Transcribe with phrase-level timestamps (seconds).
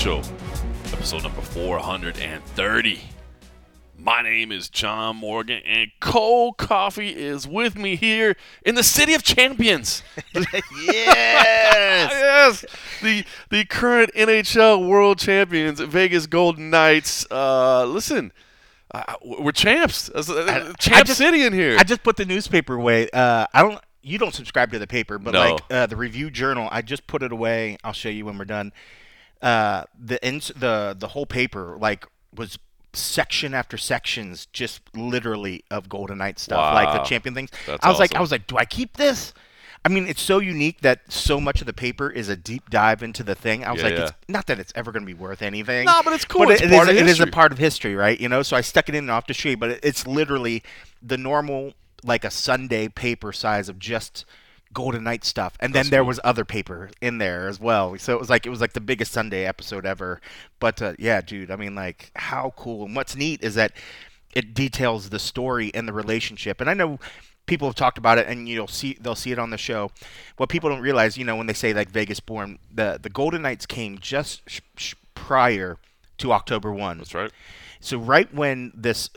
[0.00, 0.22] Show,
[0.94, 3.00] episode number 430.
[3.98, 8.34] My name is John Morgan, and Cold Coffee is with me here
[8.64, 10.02] in the City of Champions.
[10.34, 10.46] yes.
[10.86, 12.64] yes,
[13.02, 17.26] the the current NHL World Champions, Vegas Golden Knights.
[17.30, 18.32] Uh, listen,
[18.94, 20.08] uh, we're champs.
[20.08, 21.76] Uh, Champ just- City in here.
[21.78, 23.10] I just put the newspaper away.
[23.10, 23.78] Uh, I don't.
[24.02, 25.40] You don't subscribe to the paper, but No.
[25.40, 27.76] like uh, the Review Journal, I just put it away.
[27.84, 28.72] I'll show you when we're done.
[29.42, 32.58] Uh, the ins- the the whole paper like was
[32.92, 37.50] section after sections, just literally of Golden Knight stuff, like the champion things.
[37.66, 38.14] That's I was like.
[38.14, 39.32] I was like, do I keep this?
[39.82, 43.02] I mean, it's so unique that so much of the paper is a deep dive
[43.02, 43.64] into the thing.
[43.64, 44.02] I was Yeah, like, yeah.
[44.08, 45.86] it's not that it's ever going to be worth anything.
[45.86, 46.44] No, but it's cool.
[46.44, 48.20] But It's it is- it is a part of history, right?
[48.20, 50.62] You know, so I stuck it in and off the you, but it- it's literally
[51.00, 51.72] the normal,
[52.04, 54.26] like a Sunday paper size of just
[54.72, 56.08] Golden Knight stuff, and then That's there cool.
[56.08, 57.96] was other paper in there as well.
[57.98, 60.20] So it was like it was like the biggest Sunday episode ever.
[60.60, 62.84] But uh, yeah, dude, I mean, like how cool.
[62.86, 63.72] And what's neat is that
[64.34, 66.60] it details the story and the relationship.
[66.60, 67.00] And I know
[67.46, 69.90] people have talked about it, and you'll see they'll see it on the show.
[70.36, 73.42] What people don't realize, you know, when they say like Vegas born, the the Golden
[73.42, 75.78] Knights came just sh- sh- prior
[76.18, 76.98] to October one.
[76.98, 77.32] That's right.
[77.80, 79.10] So right when this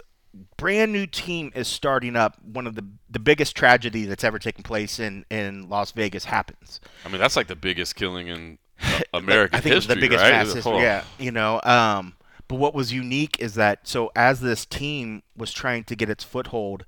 [0.58, 4.64] brand new team is starting up, one of the the biggest tragedy that's ever taken
[4.64, 6.80] place in in Las Vegas happens.
[7.06, 8.58] I mean, that's like the biggest killing in
[9.14, 10.32] American I think history, it was the biggest right?
[10.32, 10.80] mass history.
[10.80, 11.62] Yeah, you know.
[11.64, 12.16] Um,
[12.48, 16.24] but what was unique is that so as this team was trying to get its
[16.24, 16.86] foothold,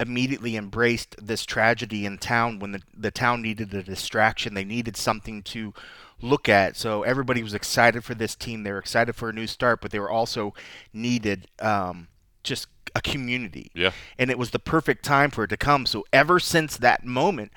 [0.00, 4.54] immediately embraced this tragedy in town when the the town needed a distraction.
[4.54, 5.74] They needed something to
[6.22, 6.76] look at.
[6.76, 8.62] So everybody was excited for this team.
[8.62, 10.54] They were excited for a new start, but they were also
[10.92, 12.08] needed um,
[12.42, 13.90] just a community Yeah.
[14.18, 15.86] and it was the perfect time for it to come.
[15.86, 17.52] So ever since that moment,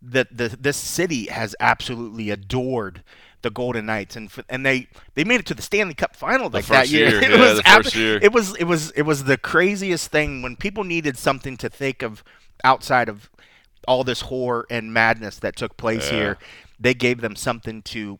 [0.00, 3.02] that the this city has absolutely adored
[3.42, 6.48] the Golden Knights, and f- and they they made it to the Stanley Cup final
[6.50, 7.08] like that year.
[7.10, 8.22] year, it yeah, was the ab-.
[8.22, 12.02] It was it was it was the craziest thing when people needed something to think
[12.02, 12.22] of
[12.64, 13.28] outside of
[13.88, 16.16] all this horror and madness that took place Yeah.
[16.18, 16.38] here.
[16.78, 18.18] They gave them something to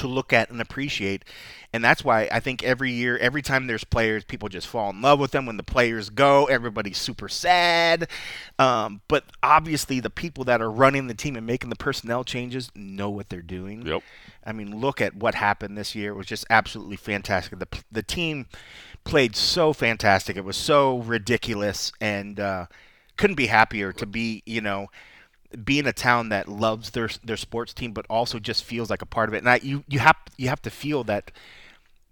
[0.00, 1.24] to look at and appreciate.
[1.72, 5.00] And that's why I think every year, every time there's players, people just fall in
[5.00, 5.46] love with them.
[5.46, 8.08] When the players go, everybody's super sad.
[8.58, 12.70] Um, but obviously, the people that are running the team and making the personnel changes
[12.74, 13.86] know what they're doing.
[13.86, 14.02] Yep.
[14.44, 16.12] I mean, look at what happened this year.
[16.12, 17.58] It was just absolutely fantastic.
[17.58, 18.46] The, the team
[19.04, 20.36] played so fantastic.
[20.36, 21.92] It was so ridiculous.
[22.00, 22.66] And uh,
[23.16, 24.88] couldn't be happier to be, you know,
[25.64, 29.02] be in a town that loves their their sports team, but also just feels like
[29.02, 29.38] a part of it.
[29.38, 31.30] And I, you you have you have to feel that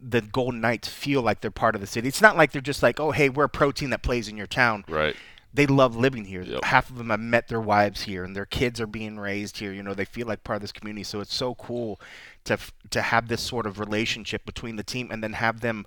[0.00, 2.08] the Golden Knights feel like they're part of the city.
[2.08, 4.36] It's not like they're just like, oh hey, we're a pro team that plays in
[4.36, 4.84] your town.
[4.88, 5.16] Right.
[5.54, 6.42] They love living here.
[6.42, 6.64] Yep.
[6.64, 9.72] Half of them have met their wives here, and their kids are being raised here.
[9.72, 11.04] You know, they feel like part of this community.
[11.04, 12.00] So it's so cool
[12.44, 15.86] to f- to have this sort of relationship between the team, and then have them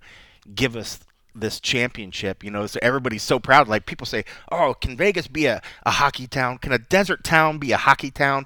[0.56, 1.00] give us
[1.36, 2.44] this championship.
[2.44, 3.68] You know, so everybody's so proud.
[3.68, 6.58] Like people say, "Oh, can Vegas be a, a hockey town?
[6.58, 8.46] Can a desert town be a hockey town?"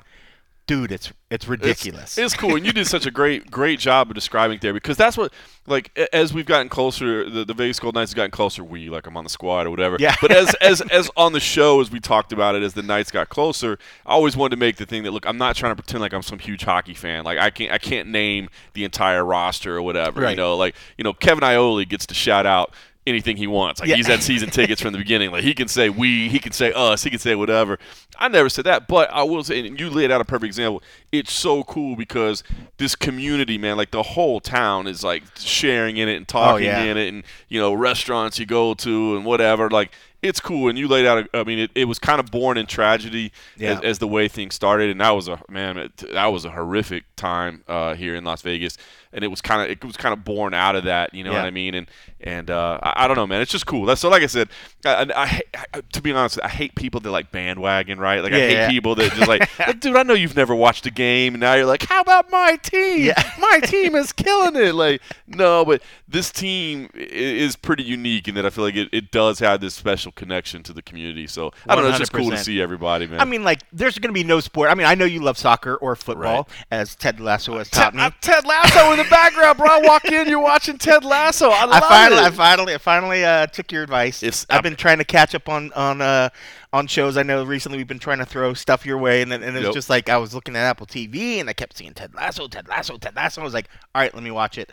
[0.68, 2.18] Dude, it's it's It's- ridiculous.
[2.18, 5.16] It's, cool, and you did such a great, great job of describing there because that's
[5.16, 5.32] what,
[5.68, 8.64] like, as we've gotten closer, the, the Vegas Golden Knights have gotten closer.
[8.64, 9.98] We, like, I'm on the squad or whatever.
[10.00, 10.16] Yeah.
[10.22, 13.12] But as, as, as on the show, as we talked about it, as the Knights
[13.12, 13.78] got closer,
[14.08, 16.14] I always wanted to make the thing that look, I'm not trying to pretend like
[16.14, 17.24] I'm some huge hockey fan.
[17.26, 20.22] Like, I can't, I can't name the entire roster or whatever.
[20.22, 20.32] Right.
[20.32, 22.74] You know, like, you know, Kevin Iole gets to shout out
[23.08, 23.80] anything he wants.
[23.80, 23.96] Like Yeah.
[23.96, 25.32] he's had season tickets from the beginning.
[25.32, 27.78] Like he can say we, he can say us, he can say whatever.
[28.18, 30.82] I never said that, but I will say, and you laid out a perfect example.
[31.12, 32.44] It's so cool because
[32.78, 36.66] this community, man, like the whole town is like sharing in it and oh, talking
[36.66, 36.84] yeah.
[36.84, 39.70] in it, and you know restaurants you go to and whatever.
[39.70, 39.92] Like
[40.26, 41.28] it's cool, and you laid out.
[41.34, 43.74] A, I mean, it, it was kind of born in tragedy Yeah.
[43.74, 45.78] as, as the way things started, and that was a man.
[45.78, 48.78] It, that was a horrific time uh, here in Las Vegas,
[49.14, 51.14] and it was kind of it was kind of born out of that.
[51.14, 51.40] You know Yeah.
[51.40, 51.76] what I mean?
[51.76, 51.88] And
[52.22, 53.42] and uh, I, I don't know, man.
[53.42, 53.86] It's just cool.
[53.86, 54.10] That's so.
[54.10, 54.50] Like I said,
[54.86, 55.42] I, I,
[55.74, 58.22] I, to be honest, I hate people that like bandwagon, right?
[58.24, 58.70] Like I hate yeah.
[58.70, 61.54] people that just like, like, dude, I know you've never watched a game, and now
[61.54, 63.06] you're like, how about my team?
[63.06, 63.32] Yeah.
[63.40, 64.74] my team is killing it.
[64.76, 69.12] Like, no, but this team is pretty unique in that I feel like it, it
[69.12, 71.28] does have this special connection to the community.
[71.28, 71.90] So I don't know.
[71.92, 73.20] It's just cool to see everybody, man.
[73.20, 74.70] I mean, like, there's going to be no sport.
[74.70, 77.96] I mean, I know you love soccer or football, as Ted Lasso has taught Ted,
[77.96, 78.02] me.
[78.02, 79.68] uh, Ted Lasso in the background, bro.
[79.70, 81.50] I walk in, you're watching Ted Lasso.
[81.50, 82.34] I I love finally, I it.
[82.34, 84.24] finally, I finally uh, took your advice.
[84.24, 86.30] It's- I've been trying to catch up on on uh,
[86.74, 87.16] on shows.
[87.18, 89.66] I know recently we've been trying to throw stuff your way, and then- and it's
[89.66, 89.74] Yep.
[89.74, 92.68] just like I was looking at Apple TV, and I kept seeing Ted Lasso, Ted
[92.68, 93.42] Lasso, Ted Lasso.
[93.42, 94.72] I was like, all right, let me watch it.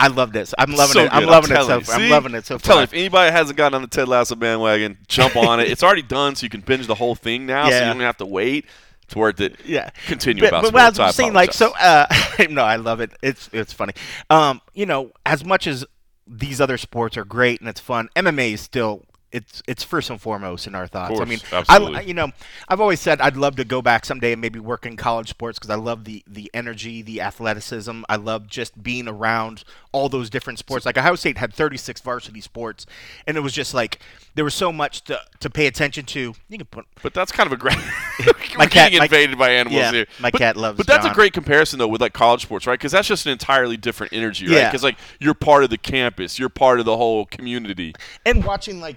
[0.00, 0.54] I love this.
[0.58, 1.12] I'm loving so it.
[1.12, 1.80] I'm good, loving it so.
[1.80, 1.96] far.
[1.96, 2.82] I'm loving it so I'm far.
[2.82, 5.70] if anybody hasn't gotten on the Ted Lasso bandwagon, jump on it.
[5.70, 7.70] It's already done, so you can binge the whole thing now, yeah.
[7.70, 8.66] so you don't have to wait.
[9.04, 9.56] It's worth it.
[9.64, 9.90] Yeah.
[10.06, 10.98] Continue but, about but.
[10.98, 12.06] I I was saying, like, so, uh,
[12.50, 13.12] no, I love it.
[13.22, 13.92] It's it's funny.
[14.30, 15.84] Um, you know, as much as
[16.26, 20.20] these other sports are great and it's fun, MMA is still it's it's first and
[20.20, 21.20] foremost in our thoughts.
[21.20, 21.98] I mean, absolutely.
[21.98, 22.30] I you know
[22.68, 25.58] I've always said I'd love to go back someday and maybe work in college sports
[25.58, 28.02] because I love the the energy, the athleticism.
[28.08, 30.86] I love just being around all those different sports.
[30.86, 32.86] Like Ohio State had 36 varsity sports,
[33.26, 33.98] and it was just like
[34.36, 36.34] there was so much to to pay attention to.
[36.48, 37.76] You can put But that's kind of a great.
[38.56, 40.06] My cat- my- invaded by animals yeah, here.
[40.20, 41.10] my But- cat loves But that's John.
[41.12, 42.78] a great comparison though with like college sports, right?
[42.78, 44.54] Because that's just an entirely different energy, right?
[44.54, 44.68] Yeah.
[44.70, 47.94] Because like you're part of the campus, you're part of the whole community.
[48.24, 48.96] and watching like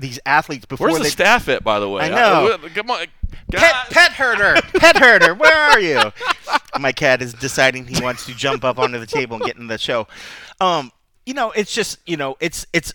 [0.00, 2.04] these athletes before Where's the they staff at, by the way?
[2.04, 2.52] I know.
[2.54, 3.06] Uh, come on,
[3.52, 6.12] Pet, pet herder, pet herder, where are you?
[6.78, 9.66] My cat is deciding he wants to jump up onto the table and get in
[9.66, 10.06] the show.
[10.60, 10.92] Um,
[11.26, 12.92] you know, it's just you know, it's it's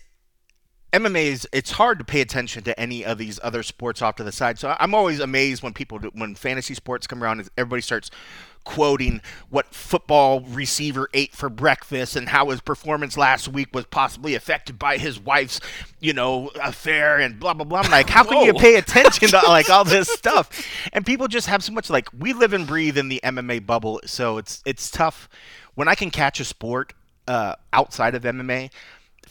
[0.92, 4.24] MMA is it's hard to pay attention to any of these other sports off to
[4.24, 4.58] the side.
[4.58, 8.10] So I'm always amazed when people do, when fantasy sports come around, everybody starts
[8.64, 14.34] quoting what football receiver ate for breakfast and how his performance last week was possibly
[14.34, 15.60] affected by his wife's,
[16.00, 17.80] you know, affair and blah blah blah.
[17.80, 20.66] I'm like, how can you pay attention to like all this stuff?
[20.92, 24.00] And people just have so much like we live and breathe in the MMA bubble,
[24.04, 25.28] so it's it's tough
[25.74, 26.92] when I can catch a sport
[27.28, 28.70] uh, outside of MMA.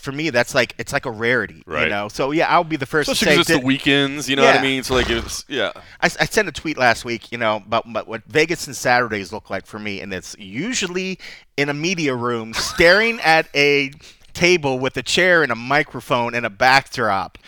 [0.06, 2.08] For me, that's like it's like a rarity, you know.
[2.08, 4.56] So yeah, I'll be the first Especially to say it's the weekends, you know what
[4.56, 4.84] I mean?
[4.84, 5.72] So like, it's yeah.
[6.00, 9.34] I, I sent a tweet last week, you know, about, about what Vegas and Saturdays
[9.34, 11.20] look like for me, and it's usually
[11.58, 13.92] in a media room, staring at a
[14.36, 17.40] table with a chair and a microphone and a backdrop.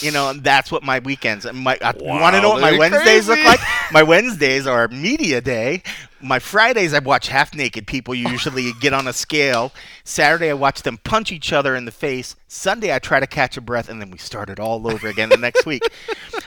[0.00, 1.50] You know, and that's what my weekends.
[1.52, 3.60] My, I, you want to know what my Wednesdays look like?
[3.92, 5.84] My Wednesdays are media day.
[6.22, 9.72] My Fridays I watch half naked people usually get on a scale.
[10.04, 12.36] Saturday I watch them punch each other in the face.
[12.46, 15.30] Sunday I try to catch a breath and then we start it all over again
[15.30, 15.82] the next week.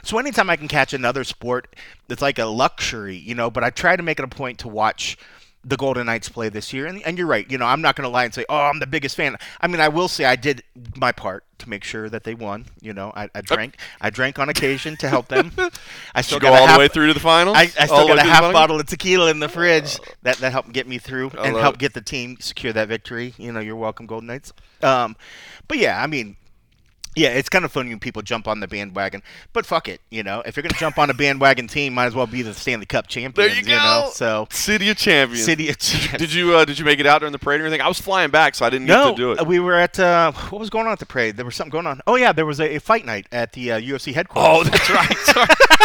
[0.04, 1.76] So anytime I can catch another sport,
[2.10, 4.68] it's like a luxury, you know, but I try to make it a point to
[4.68, 5.18] watch
[5.66, 6.86] the Golden Knights play this year.
[6.86, 8.80] And, and you're right, you know, I'm not going to lie and say, oh, I'm
[8.80, 9.36] the biggest fan.
[9.60, 10.64] I mean, I will say I did
[10.96, 12.66] my part to make sure that they won.
[12.82, 15.52] You know, I, I drank, I drank on occasion to help them.
[16.16, 17.58] I still Did you go all half, the way through to the finals.
[17.58, 20.52] I, I still the got a half bottle of tequila in the fridge that that
[20.52, 23.34] helped get me through and help get the team secure that victory.
[23.38, 24.54] You know, you're welcome, Golden Knights.
[24.84, 25.16] Um,
[25.68, 26.36] but yeah, I mean,
[27.16, 29.24] yeah, it's kind of funny when people jump on the bandwagon.
[29.54, 32.16] But fuck it, you know, if you're gonna jump on a bandwagon team, might as
[32.16, 33.36] well be the Stanley Cup champions.
[33.54, 34.12] There you know, go.
[34.14, 35.46] so City of Champions.
[35.46, 35.70] city.
[35.70, 36.20] Of champions.
[36.20, 37.82] Did you uh, did you make it out during the parade or anything?
[37.82, 39.48] I was flying back, so I didn't no, get to do it.
[39.48, 41.38] we were at uh, what was going on at the parade?
[41.38, 42.02] There was something going on.
[42.08, 44.68] Oh yeah, there was a, a fight night at the uh, UFC headquarters.
[44.68, 45.50] oh, that's right.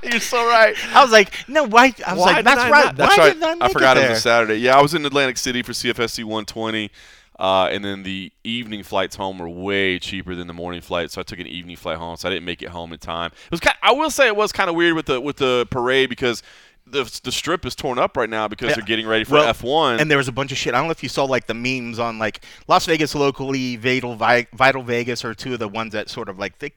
[0.10, 0.74] You're so right.
[0.94, 1.92] I was like, no, why?
[2.06, 2.84] I was Why like, that's I right.
[2.86, 3.34] not- That's why right.
[3.34, 4.56] did I, I forgot it, it, was a Saturday.
[4.56, 6.90] Yeah, I was in Atlantic City for CFFC 120,
[7.38, 11.20] uh, and then the evening flights home were way cheaper than the morning flight, so
[11.20, 12.16] I took an evening flight home.
[12.16, 13.30] So I didn't make it home in time.
[13.46, 13.76] It was kind.
[13.82, 16.42] I will say it was kind of weird with the with the parade because.
[16.90, 18.76] The, the strip is torn up right now because Yeah.
[18.76, 20.00] they're getting ready for Well, F1.
[20.00, 20.72] And there was a bunch of shit.
[20.72, 24.14] I don't know if you saw like the memes on like Las Vegas locally, Vital,
[24.16, 26.72] Vital Vegas are two of the ones that sort of like they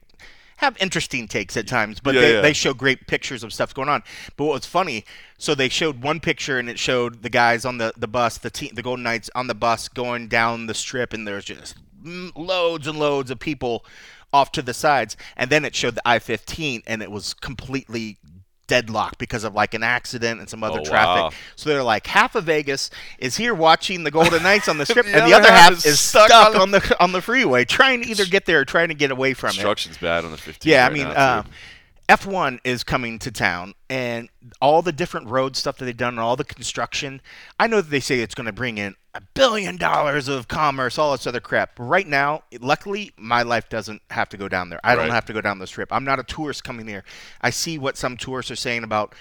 [0.62, 2.40] have interesting takes at times, but Yeah, they, yeah.
[2.40, 4.02] they show great pictures of stuff going on.
[4.36, 5.04] But what was funny,
[5.36, 8.50] so they showed one picture and it showed the guys on the, the bus, the
[8.50, 11.76] team, the Golden Knights on the bus going down the strip, and there's just
[12.36, 13.84] loads and loads of people
[14.32, 15.16] off to the sides.
[15.36, 18.18] And then it showed the I-15, and it was completely
[18.68, 21.22] deadlocked because of like an accident and some other Oh, traffic.
[21.24, 21.30] wow.
[21.56, 25.04] So they're like half of Vegas is here watching the Golden Knights on the strip,
[25.06, 28.02] The and the other half half is stuck stuck, on the on the freeway, trying
[28.02, 29.54] to either get there or trying to get away from it.
[29.54, 30.70] Construction's bad on the 15.
[30.70, 31.42] Yeah, I mean, now, uh.
[32.12, 34.28] F1 is coming to town, and
[34.60, 37.22] all the different road stuff that they've done, and all the construction.
[37.58, 40.98] I know that they say it's going to bring in a billion dollars of commerce,
[40.98, 41.76] all this other crap.
[41.76, 44.78] But right now, luckily, my life doesn't have to go down there.
[44.84, 45.90] I don't have to go down the strip.
[45.90, 47.02] I'm not a tourist coming here.
[47.40, 49.14] I see what some tourists are saying about.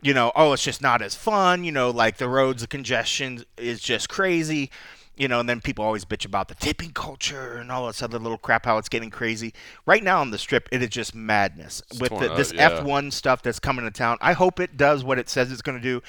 [0.00, 1.64] You know, oh, it's just not as fun.
[1.64, 4.70] You know, like the roads, the congestion is just crazy
[5.18, 8.18] you know, and then people always bitch about the tipping culture and all this other
[8.18, 9.52] little crap, how it's getting crazy.
[9.84, 12.80] Right now on the strip, it is just madness with torn the, up, this yeah.
[12.80, 14.16] F1 stuff that's coming to town.
[14.20, 16.02] I hope it does what it says it's going to do.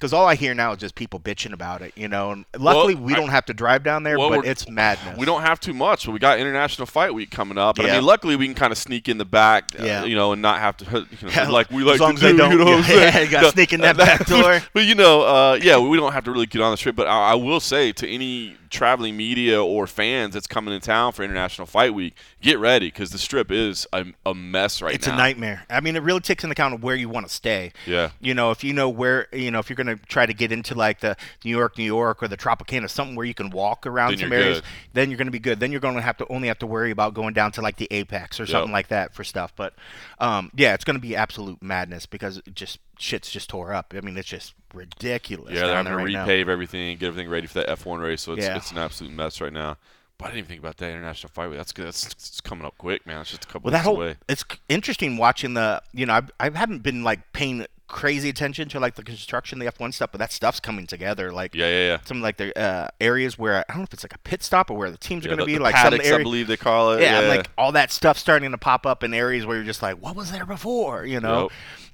[0.00, 2.30] Because all I hear now is just people bitching about it, you know.
[2.30, 5.18] And luckily, we I- don't have to drive down there, Well, but it's madness.
[5.18, 7.76] We don't have too much, but we got International Fight Week coming up.
[7.76, 7.94] But I Yeah.
[7.96, 10.04] mean, luckily we can kind of sneak in the back, uh, Yeah.
[10.04, 12.36] you know, and not have to, you know, Yeah, like we like as to do.
[12.38, 13.24] don't- you know what I'm yeah, saying?
[13.26, 14.62] you gotta sneak in that back door.
[14.72, 16.96] But you know, uh, yeah, we don't have to really get on the strip.
[16.96, 21.10] But I, I will say to any traveling media or fans that's coming in town
[21.12, 25.08] for International Fight Week, get ready because the strip is a, a mess right it's
[25.08, 25.12] now.
[25.14, 25.64] It's a nightmare.
[25.68, 27.72] I mean, it really takes into account of where you want to stay.
[27.84, 28.10] Yeah.
[28.20, 30.52] You know, if you know where, you know, if you're going to try to get
[30.52, 33.86] into like the New York, New York, or the Tropicana, something where you can walk
[33.86, 34.66] around Then some you're areas, good.
[34.92, 35.60] then you're going to be good.
[35.60, 37.76] Then you're going to have to only have to worry about going down to like
[37.76, 39.52] the Apex or something like that for stuff.
[39.56, 39.74] But
[40.18, 43.92] um, yeah, it's going to be absolute madness because it just shit's just tore up.
[43.96, 45.54] I mean, it's just ridiculous.
[45.54, 46.26] Yeah, they're having to right now.
[46.26, 48.22] repave everything, get everything ready for that F1 race.
[48.22, 48.56] So it's, Yeah.
[48.56, 49.76] it's an absolute mess right now.
[50.18, 51.50] But I didn't even think about that international fight.
[51.56, 51.86] That's good.
[51.86, 53.22] That's it's coming up quick, man.
[53.22, 54.16] It's just a couple Well, that whole away.
[54.28, 58.80] it's interesting watching the you know I I haven't been like paying crazy attention to
[58.80, 61.32] like the construction, the F1 stuff, but that stuff's coming together.
[61.32, 61.98] Like Yeah, yeah, yeah.
[62.04, 64.70] some like the uh, areas where I don't know if it's like a pit stop
[64.70, 66.56] or where the teams Yeah, are going to be like some paddocks, I believe they
[66.56, 67.02] call it.
[67.02, 69.82] Yeah, Yeah, like all that stuff starting to pop up in areas where you're just
[69.82, 71.04] like, what was there before?
[71.04, 71.50] You know,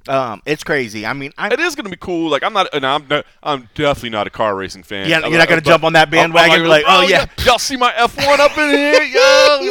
[0.09, 1.05] um, it's crazy.
[1.05, 2.31] I mean, I, it is going to be cool.
[2.31, 5.09] Like I'm not, and I'm, not, I'm definitely not a car racing fan.
[5.09, 7.09] Yeah, I'm you're not gonna jump on that I'm- I'm bandwagon and be like, "Oh,
[7.09, 9.03] yeah." y- y'all see my F1 up in here?
[9.03, 9.21] Yo,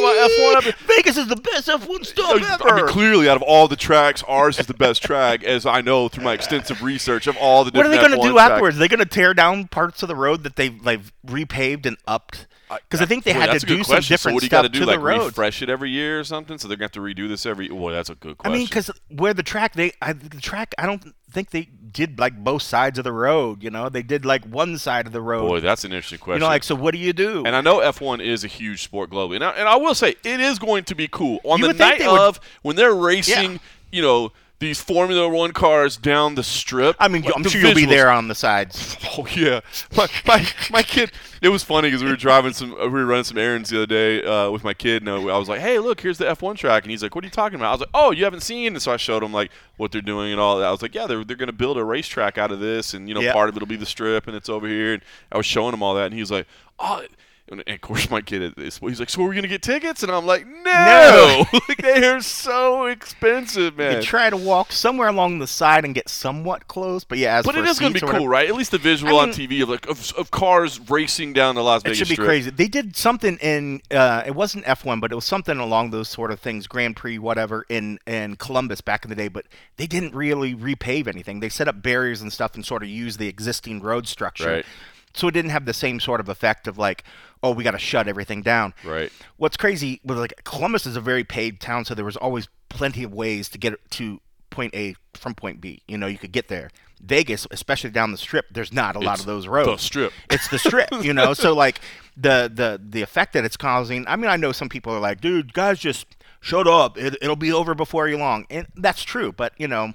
[0.02, 2.68] my F1 up in Vegas is the best F1 stop ever.
[2.68, 5.80] I mean, clearly, out of all the tracks, ours is the best track, as I
[5.80, 8.76] know through my extensive research of all the What are they going to do afterwards?
[8.76, 11.96] Are they going to tear down parts of the road that they've like repaved and
[12.06, 12.46] upped?
[12.68, 14.12] Because I think they Boy, had to do some question.
[14.14, 14.80] different so what do you stuff do?
[14.80, 15.26] to like the road.
[15.26, 16.58] refresh it every year or something?
[16.58, 17.70] So they're gonna have to redo this every.
[17.70, 18.52] Well, that's a good question.
[18.54, 22.18] I mean, because where the track they I, the track I don't think they did
[22.18, 23.62] like both sides of the road.
[23.62, 25.46] You know, they did like one side of the road.
[25.46, 26.38] boy, that's an interesting question.
[26.38, 26.74] you know, like so.
[26.74, 27.44] What do you do?
[27.46, 30.16] And I know F1 is a huge sport globally, and I, and I will say
[30.24, 32.94] it is going to be cool on You the night they would- of when they're
[32.94, 33.52] racing.
[33.52, 33.58] Yeah.
[33.92, 36.96] You know these Formula One cars down the strip.
[36.98, 38.96] I mean, like, I'm sure you'll be there on the sides.
[39.18, 39.60] Oh yeah,
[39.96, 41.10] my my, my kid.
[41.40, 43.86] It was funny because we were driving some, we were running some errands the other
[43.86, 46.82] day uh, with my kid, and I was like, "Hey, look, here's the F1 track,"
[46.82, 48.74] and he's like, "What are you talking about?" I was like, "Oh, you haven't seen?"
[48.74, 50.66] And so I showed him like what they're doing and all that.
[50.66, 53.08] I was like, "Yeah, they're they're going to build a racetrack out of this, and
[53.08, 53.32] you know, Yeah.
[53.32, 55.82] part of it'll be the strip, and it's over here." And I was showing him
[55.82, 56.46] all that, and he was like,
[56.78, 57.02] "Oh."
[57.48, 58.78] And of course, my kid is.
[58.78, 61.44] He's like, "So are we gonna get tickets?" And I'm like, "No, no.
[61.68, 65.94] like they are so expensive, man." You try to walk somewhere along the side and
[65.94, 68.48] get somewhat close, but yeah, as But it is going to be whatever- cool, right?
[68.48, 71.62] At least the visual I on TV of like of, of cars racing down the
[71.62, 71.98] Las Vegas.
[71.98, 72.26] It should be Strip.
[72.26, 72.50] crazy.
[72.50, 76.32] They did something in uh, it wasn't F1, but it was something along those sort
[76.32, 79.28] of things, Grand Prix, whatever, in in Columbus back in the day.
[79.28, 81.38] But they didn't really repave anything.
[81.38, 84.50] They set up barriers and stuff and sort of used the existing road structure.
[84.50, 84.66] Right.
[85.14, 87.02] So it didn't have the same sort of effect of like,
[87.46, 88.74] oh, we got to shut everything down.
[88.84, 89.12] Right.
[89.36, 93.02] What's crazy was like Columbus is a very paved town, so there was always plenty
[93.04, 95.82] of ways to get to point A from point B.
[95.88, 96.70] You know, you could get there.
[97.00, 99.82] Vegas, especially down the strip, there's not a lot It's of those roads.
[99.82, 100.12] the strip.
[100.30, 101.34] It's the strip, you know.
[101.34, 101.80] So like
[102.16, 104.06] the the the effect that it's causing.
[104.08, 106.06] I mean, I know some people are like, dude, guys, just
[106.40, 106.96] shut up.
[106.96, 109.30] It, it'll be over before you long, and that's true.
[109.32, 109.92] But you know.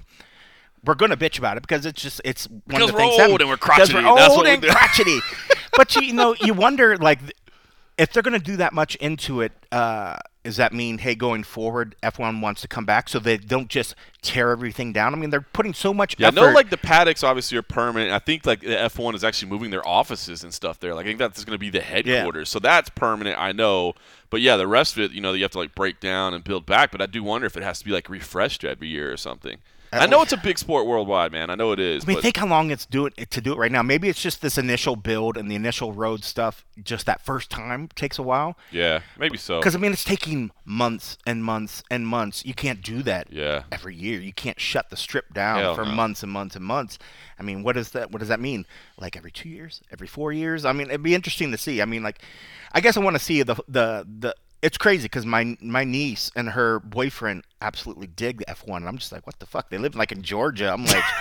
[0.84, 3.16] We're gonna bitch about it because it's just it's one Because of the we're things
[3.18, 5.20] that- old and we're crotchety, We're that's old what we and crotchety.
[5.76, 7.20] but you, you know, you wonder like
[7.98, 9.52] if they're gonna do that much into it.
[9.70, 13.68] Uh, does that mean, hey, going forward, F1 wants to come back so they don't
[13.68, 15.14] just tear everything down?
[15.14, 16.34] I mean, they're putting so much Yeah, effort.
[16.34, 18.10] no, like the paddocks obviously are permanent.
[18.10, 20.96] I think like the F1 is actually moving their offices and stuff there.
[20.96, 23.38] Like I think that's going to be the headquarters, so that's permanent.
[23.38, 23.92] I know,
[24.30, 26.42] but yeah, the rest of it, you know, you have to like break down and
[26.42, 26.90] build back.
[26.90, 29.58] But I do wonder if it has to be like refreshed every year or something.
[29.92, 31.50] I know it's a big sport worldwide, man.
[31.50, 32.04] I know it is.
[32.04, 33.82] I mean, but think how long it's do it to do it right now.
[33.82, 36.64] Maybe it's just this initial build and the initial road stuff.
[36.82, 38.56] Just that first time takes a while.
[38.70, 39.58] yeah, maybe so.
[39.58, 42.44] Because I mean, it's taking months and months and months.
[42.46, 43.64] You can't do that Yeah.
[43.70, 44.18] every year.
[44.20, 45.92] You can't shut the strip down Hell for no.
[45.92, 46.98] months and months and months.
[47.38, 48.10] I mean, what is that?
[48.10, 48.64] What does that mean?
[48.98, 50.64] Like every two years, every four years?
[50.64, 51.82] I mean, it'd be interesting to see.
[51.82, 52.20] I mean, like,
[52.72, 54.34] I guess I want to see the the the.
[54.62, 58.98] It's crazy because my my niece and her boyfriend absolutely dig the F1, and I'm
[58.98, 59.68] just like, what the fuck?
[59.70, 60.72] They live like in Georgia.
[60.72, 61.04] I'm like.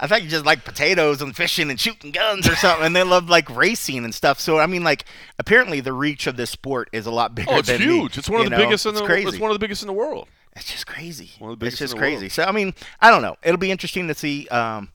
[0.00, 3.04] I thought you just like potatoes and fishing and shooting guns or something, and they
[3.04, 4.40] love like racing and stuff.
[4.40, 5.04] So I mean, like
[5.38, 7.52] apparently the reach of this sport is a lot bigger.
[7.52, 8.18] Oh, it's me, huge.
[8.18, 8.64] It's one of you the know?
[8.64, 9.06] biggest in It's the.
[9.06, 9.28] crazy.
[9.28, 10.26] It's one of the biggest in the world.
[10.56, 11.30] It's just crazy.
[11.38, 12.18] One of the it's biggest just in the world.
[12.18, 12.28] crazy.
[12.28, 13.36] So I mean, I don't know.
[13.44, 14.48] It'll be interesting to see.
[14.48, 14.88] Um,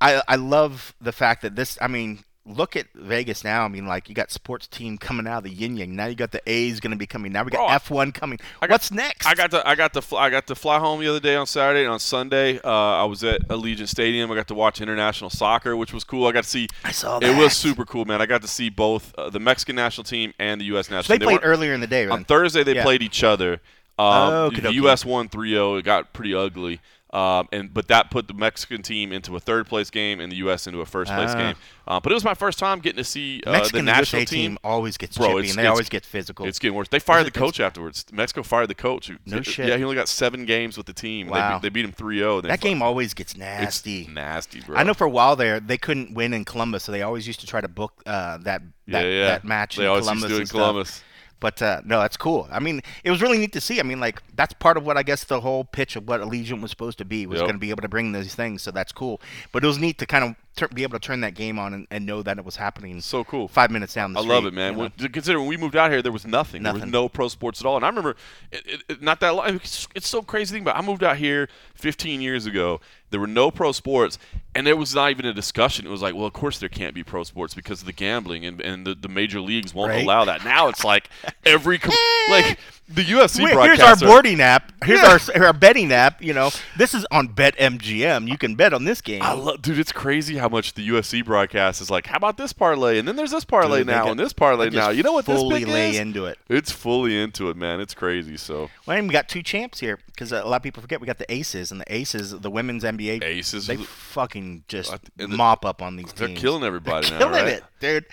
[0.00, 1.76] I I love the fact that this.
[1.82, 3.64] I mean, look at Vegas now.
[3.64, 5.94] I mean, like you got sports team coming out of the yin yang.
[5.94, 7.30] Now you got the A's going to be coming.
[7.32, 8.38] Now we got F one coming.
[8.60, 9.26] Got- What's next?
[9.26, 11.36] I got to I got to fly, I got to fly home the other day
[11.36, 14.30] on Saturday and on Sunday uh, I was at Allegiant Stadium.
[14.32, 16.26] I got to watch international soccer, which was cool.
[16.26, 16.68] I got to see.
[16.84, 17.28] I saw that.
[17.30, 18.20] It was super cool, man.
[18.22, 20.88] I got to see both uh, the Mexican national team and the U.S.
[20.90, 21.28] national So they team.
[21.38, 22.06] played earlier in the day.
[22.08, 22.62] on Thursday.
[22.64, 22.82] They Yeah.
[22.84, 23.60] played each other.
[23.98, 24.72] Um, Oh, the.
[24.74, 25.04] U.S.
[25.04, 25.80] won 3-0.
[25.80, 26.80] It got pretty ugly.
[27.10, 30.36] Um, and but that put the Mexican team into a third place game and the
[30.36, 30.66] U.S.
[30.66, 31.38] into a first place Ah.
[31.38, 31.54] game.
[31.86, 34.24] Uh, but it was my first time getting to see uh, Mexican the national USA
[34.36, 36.44] team always gets Bro, chippy, and they always get physical.
[36.44, 36.88] It's getting worse.
[36.88, 38.04] They fired the coach afterwards.
[38.12, 39.08] Mexico fired the coach.
[39.08, 39.68] who- No it- shit.
[39.68, 41.28] Yeah, he only got seven games with the team.
[41.28, 41.60] Wow.
[41.60, 42.42] They, beat- they beat him 3-0.
[42.42, 44.06] That game always gets it's nasty.
[44.12, 44.76] nasty, bro.
[44.76, 47.40] I know for a while there they couldn't win in Columbus, so they always used
[47.40, 49.26] to try to book uh, that that, yeah.
[49.28, 50.30] that match They in always Columbus.
[50.30, 51.04] used to do in and stuff.
[51.40, 52.48] But uh, no, that's cool.
[52.50, 53.78] I mean, it was really neat to see.
[53.78, 56.60] I mean, like that's part of what I guess the whole pitch of what Allegiant
[56.60, 57.44] was supposed to be was Yep.
[57.46, 58.62] going to be able to bring these things.
[58.62, 59.20] So that's cool.
[59.52, 61.74] But it was neat to kind of tur- be able to turn that game on
[61.74, 63.46] and, and know that it was happening So cool.
[63.46, 64.32] five minutes down the I street.
[64.32, 64.76] I love it, man.
[64.78, 65.08] you know?
[65.12, 66.64] Consider when we moved out here, there was nothing.
[66.64, 66.90] There was Nothing.
[66.92, 67.76] no pro sports at all.
[67.76, 68.16] And I remember,
[68.50, 69.54] it, it, it- not that long.
[69.54, 72.80] It's, it's so crazy thing, but I moved out here 15 years ago.
[73.10, 74.18] There were no pro sports,
[74.54, 75.86] and there was not even a discussion.
[75.86, 78.44] It was like, well, of course there can't be pro sports because of the gambling,
[78.44, 80.02] and, and the, the major leagues won't Right.
[80.04, 80.44] allow that.
[80.44, 81.08] Now it's like
[81.44, 81.94] every com-
[82.30, 84.72] like the UFC Wait, here's our boarding app.
[84.84, 85.18] Here's Yeah.
[85.36, 86.22] our our betting app.
[86.22, 88.26] You know, this is on BetMGM.
[88.28, 89.22] You can bet on this game.
[89.22, 89.78] I love, dude.
[89.78, 92.06] It's crazy how much the UFC broadcast is like.
[92.06, 92.98] How about this parlay?
[92.98, 94.88] And then there's this parlay Dude, now, get- and this parlay now.
[94.88, 95.98] You know what this fully pick lay is?
[95.98, 96.38] into it.
[96.48, 97.80] It's fully into it, man.
[97.80, 98.36] It's crazy.
[98.38, 101.00] So Well, and we got two champs here because uh, a lot of people forget
[101.00, 103.22] we got the Aces and the Aces, the women's NBA.
[103.22, 106.40] Aces, they fucking just the- mop up on these they're teams.
[106.40, 107.48] killing everybody now, killing right?
[107.48, 108.06] it, dude.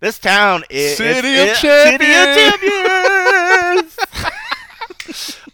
[0.00, 3.08] This town is City is- of City of champions.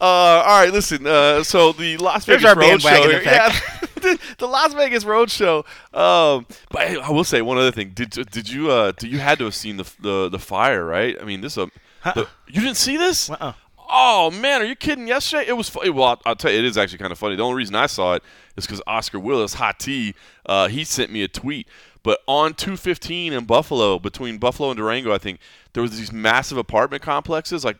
[0.00, 1.04] Uh, all right, listen.
[1.06, 2.88] Uh, so the Las There's Vegas our Road Show.
[3.08, 3.26] here- effect.
[3.26, 5.64] Yeah, the, the Las Vegas Road Show.
[5.92, 7.90] Um, but I will say one other thing.
[7.94, 11.16] Did did you uh did you had to have seen the the, the fire right?
[11.20, 11.66] I mean, this uh,
[12.04, 13.28] the, you didn't see this?
[13.30, 13.54] Uh-uh.
[13.90, 15.08] Oh man, are you kidding?
[15.08, 16.04] Yesterday it was fu- well.
[16.08, 17.34] I'll, I'll tell you, it is actually kind of funny.
[17.34, 18.22] The only reason I saw it
[18.56, 20.14] is because Oscar Willis, Hot T,
[20.46, 21.66] uh, he sent me a tweet.
[22.04, 25.40] But on 215 in Buffalo, between Buffalo and Durango, I think
[25.78, 27.76] there was these massive apartment complexes, like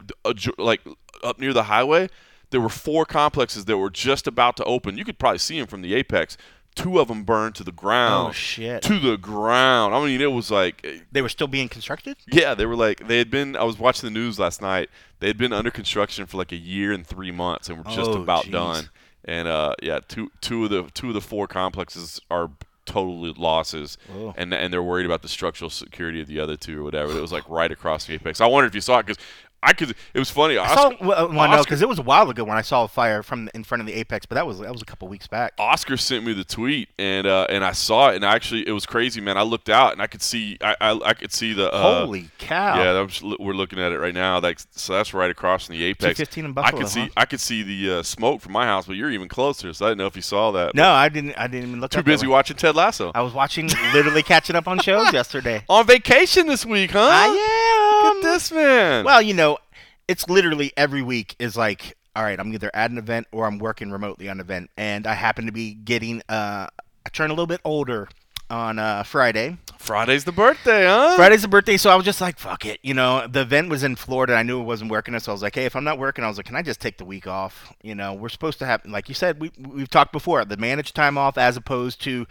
[0.57, 0.81] like
[1.25, 2.09] up near the highway.
[2.51, 4.97] There were four complexes that were just about to open.
[4.97, 6.37] You could probably see them from the apex.
[6.77, 8.29] Two of them burned to the ground.
[8.29, 8.83] Oh, shit.
[8.85, 9.97] To the ground.
[9.97, 12.17] I mean, it was like They were still being constructed.
[12.31, 13.57] yeah, they were like they had been.
[13.57, 14.91] I was watching the news last night.
[15.19, 18.11] They had been under construction for like a year and three months, and were just
[18.11, 18.53] Oh, about jeez.
[18.53, 18.91] done.
[19.25, 22.49] And uh, yeah, two two of the two of the four complexes are
[22.89, 24.35] totally losses, Whoa.
[24.37, 27.17] and and they're worried about the structural security of the other two or whatever.
[27.17, 28.41] It was like right across the apex.
[28.41, 29.23] I wondered if you saw it because
[29.63, 29.91] I could.
[29.91, 30.57] It was funny.
[30.57, 32.85] I saw Oscar, well, well no, because it was a while ago when I saw
[32.85, 35.09] a fire from in front of the apex, but that was that was a couple
[35.09, 35.55] weeks back.
[35.59, 38.87] Oscar sent me the tweet, and uh, and I saw it, and actually it was
[38.87, 39.37] crazy, man.
[39.37, 42.31] I looked out, and I could see I I, I could see the uh, Holy
[42.39, 42.77] cow!
[42.77, 44.39] Yeah, I'm we're looking at it right now.
[44.39, 46.19] That's so that's right across from the apex.
[46.19, 46.79] 215 in Buffalo.
[46.79, 47.09] I could see huh?
[47.17, 49.91] I could see the uh, smoke from my house, but you're even closer, so I
[49.91, 50.77] didn't know if you saw that.
[50.77, 51.35] No, I didn't.
[51.37, 51.91] I didn't even look.
[51.91, 53.11] too busy watching Ted Lasso.
[53.13, 55.65] I was watching, literally catching up on shows yesterday.
[55.69, 57.01] On vacation this week, huh?
[57.01, 57.27] I
[57.75, 57.78] am.
[58.03, 59.05] Look at this man.
[59.05, 59.59] Well, you know,
[60.07, 63.59] it's literally every week is like, all right, I'm either at an event or I'm
[63.59, 66.23] working remotely on an event, and I happen to be getting.
[66.29, 66.67] Uh,
[67.07, 68.09] I turn a little bit older
[68.51, 69.57] on uh, Friday.
[69.79, 71.17] Friday's the birthday, huh?
[71.17, 72.81] Friday's the birthday, so I was just like, fuck it.
[72.83, 74.35] You know, the event was in Florida.
[74.35, 76.29] I knew it wasn't working, so I was like, hey, if I'm not working, I
[76.29, 77.73] was like, can I just take the week off?
[77.83, 80.95] You know, we're supposed to have, like you said, we we've talked before, the managed
[80.95, 82.27] time off as opposed to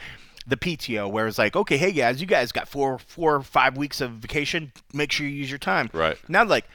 [0.47, 3.77] the PTO, where it's like, okay, hey guys, you guys got four, four or five
[3.77, 4.71] weeks of vacation.
[4.93, 5.89] Make sure you use your time.
[5.93, 6.17] Right.
[6.29, 6.65] Now, like,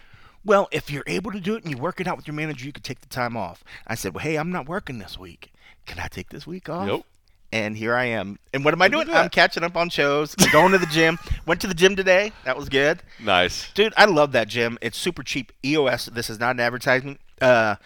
[0.45, 2.67] well, if you're able to do it and you work it out with your manager,
[2.67, 3.65] you could take the time off.
[3.87, 5.53] I said, well, hey, I'm not working this week.
[5.87, 6.87] Can I take this week off?
[6.87, 7.03] Yep.
[7.55, 8.39] And here I am.
[8.55, 9.17] And what am I Look doing?
[9.17, 11.19] I'm catching up on shows, going to the gym.
[11.47, 12.33] Went to the gym today.
[12.45, 13.03] That was good.
[13.23, 13.71] Nice.
[13.73, 14.79] Dude, I love that gym.
[14.81, 15.53] It's super cheap.
[15.65, 17.21] EOS, this is not an advertisement.
[17.41, 17.77] Uh,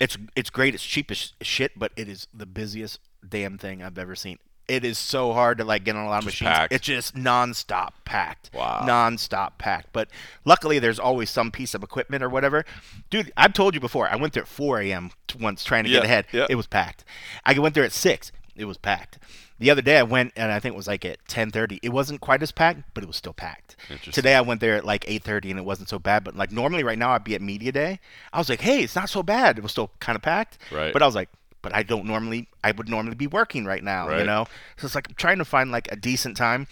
[0.00, 0.74] it's it's great.
[0.74, 4.38] It's cheap as shit, but it is the busiest damn thing I've ever seen.
[4.70, 6.48] It is so hard to like get on a lot of machines.
[6.48, 6.72] packed.
[6.72, 8.50] It's just nonstop packed.
[8.54, 8.82] Wow.
[8.84, 9.88] Nonstop packed.
[9.92, 10.08] But
[10.44, 12.64] luckily, there's always some piece of equipment or whatever.
[13.10, 14.08] Dude, I've told you before.
[14.08, 15.10] I went there at 4 a.m.
[15.40, 16.26] once trying to Yeah, get ahead.
[16.32, 16.46] yeah.
[16.48, 17.04] It was packed.
[17.44, 18.30] I went there at six.
[18.56, 19.18] It was packed.
[19.58, 21.80] The other day I went and I think it was like at 10:30.
[21.82, 23.76] It wasn't quite as packed, but it was still packed.
[24.10, 26.24] Today I went there at like 8:30 and it wasn't so bad.
[26.24, 28.00] But like normally right now I'd be at media day.
[28.32, 29.58] I was like, hey, it's not so bad.
[29.58, 30.56] It was still kind of packed.
[30.72, 30.92] Right.
[30.94, 31.28] But I was like,
[31.62, 32.48] but I don't normally.
[32.64, 34.16] I would normally be working right now.
[34.16, 34.46] You know.
[34.76, 36.66] So it's like I'm trying to find like a decent time,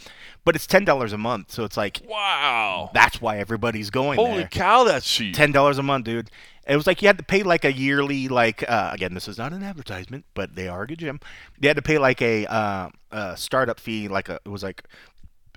[0.45, 1.51] but it's ten dollars a month.
[1.53, 2.91] So it's like Wow.
[2.95, 4.49] that's why everybody's going Holy there.
[4.49, 5.35] cow, that's cheap.
[5.35, 6.31] Ten dollars a month, dude.
[6.67, 9.39] It was like you had to pay like a yearly, like uh, again, this is
[9.39, 11.19] not an advertisement, but they are a good gym.
[11.61, 14.83] You had to pay like a, uh, a startup fee, like a it was like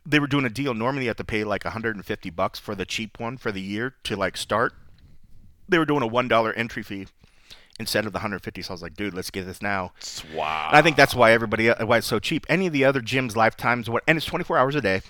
[0.06, 0.74] they were doing a deal.
[0.74, 3.96] Normally, you have to pay like 150 bucks for the cheap one for the year
[4.04, 4.74] to like start.
[5.68, 7.08] They were doing a one dollar entry fee
[7.80, 8.62] instead of the 150.
[8.62, 9.92] So I was like, dude, let's get this now.
[10.34, 10.68] Wow.
[10.70, 12.46] And I think that's why everybody uh, why it's so cheap.
[12.50, 15.02] Any of the other gyms, lifetimes, what, and it's 24 hours a day.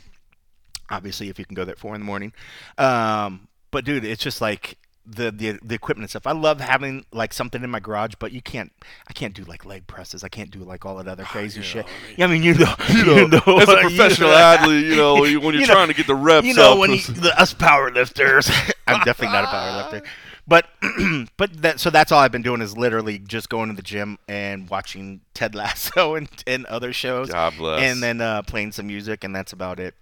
[0.89, 2.34] Obviously, if you can go there at four in the morning.
[2.78, 6.28] Um, but dude, it's just like the, the the equipment and stuff.
[6.28, 8.71] I love having like something in my garage, but you can't.
[9.08, 10.24] I can't do like leg presses.
[10.24, 11.86] I can't do like all that other crazy shit.
[12.17, 15.15] Yeah, I mean, you know, you know, as a you professional know- athlete, you know,
[15.21, 16.78] when you're You know- trying to get the reps you know up.
[16.80, 18.50] when you, the, us powerlifters.
[18.88, 20.10] i'm definitely not a power lifter
[20.52, 20.68] but
[21.38, 24.20] but that so that's all i've been doing is literally just going to the gym
[24.28, 27.82] and watching ted lasso and, and other shows God bless.
[27.82, 29.96] and then uh, playing some music and that's about it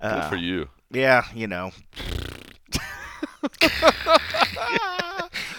[0.00, 0.70] Good uh, for you.
[0.90, 1.72] yeah you know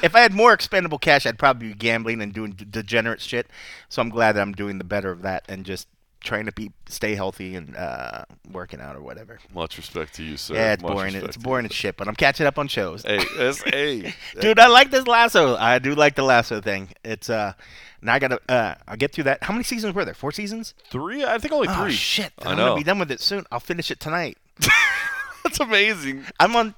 [0.01, 3.47] if I had more expendable cash, I'd probably be gambling and doing d- degenerate shit.
[3.89, 5.87] So I'm glad that I'm doing the better of that and just
[6.21, 9.39] trying to be stay healthy and uh, working out or whatever.
[9.53, 10.55] Much respect to you, sir.
[10.55, 11.15] yeah, it's Much boring.
[11.15, 13.03] It's boring as shit, but I'm catching up on shows.
[13.03, 15.55] Hey, that's, hey, Dude, I like this lasso.
[15.55, 16.89] I do like the lasso thing.
[17.03, 17.53] It's uh,
[18.01, 19.43] now I gotta uh, I'll get through that.
[19.43, 20.13] How many seasons were there?
[20.13, 20.73] Four seasons?
[20.89, 21.23] three.
[21.23, 21.91] I think only Oh three.
[21.93, 22.31] shit!
[22.39, 23.45] I I'm gonna be done with it soon.
[23.51, 24.37] I'll finish it tonight.
[25.43, 26.25] That's amazing.
[26.39, 26.75] I'm on.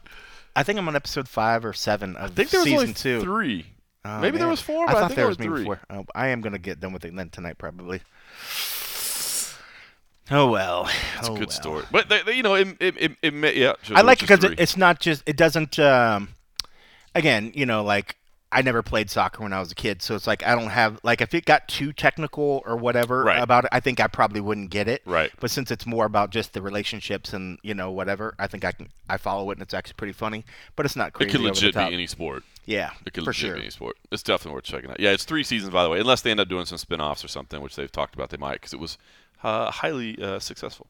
[0.55, 2.93] I think I'm on episode five or seven of I think there was season only
[2.93, 3.21] two.
[3.21, 3.65] three.
[4.03, 5.63] Oh, Maybe there was four, I but I thought think there was was maybe three.
[5.65, 5.79] four.
[5.91, 8.01] Oh, I am gonna get done with it then tonight probably.
[10.29, 10.87] Oh well.
[11.19, 11.55] It's oh, a good well.
[11.55, 11.85] story.
[11.91, 13.73] But they, they- you know, it, it, it, it may- yeah.
[13.83, 15.23] just- I like it because it, it's not just.
[15.25, 15.79] It doesn't.
[15.79, 16.29] Um,
[17.15, 18.17] again, you know, like
[18.51, 20.99] I never played soccer when I was a kid, so it's like I don't have
[21.03, 23.41] like if it got too technical or whatever Right.
[23.41, 25.01] about it, I think I probably wouldn't get it.
[25.05, 25.31] right.
[25.39, 28.71] But since it's more about just the relationships and you know whatever, I think I
[28.73, 30.45] can I follow it and it's actually pretty funny.
[30.75, 31.29] But it's not crazy.
[31.29, 32.43] It could legit be any sport.
[32.65, 33.55] Yeah, It could for legit sure.
[33.55, 33.97] be any sport.
[34.11, 34.99] It's definitely worth checking out.
[34.99, 37.27] Yeah, it's three seasons, by the way, unless they end up doing some spin-offs or
[37.27, 38.99] something, which they've talked about they might, because it was
[39.43, 40.87] uh, highly uh, successful.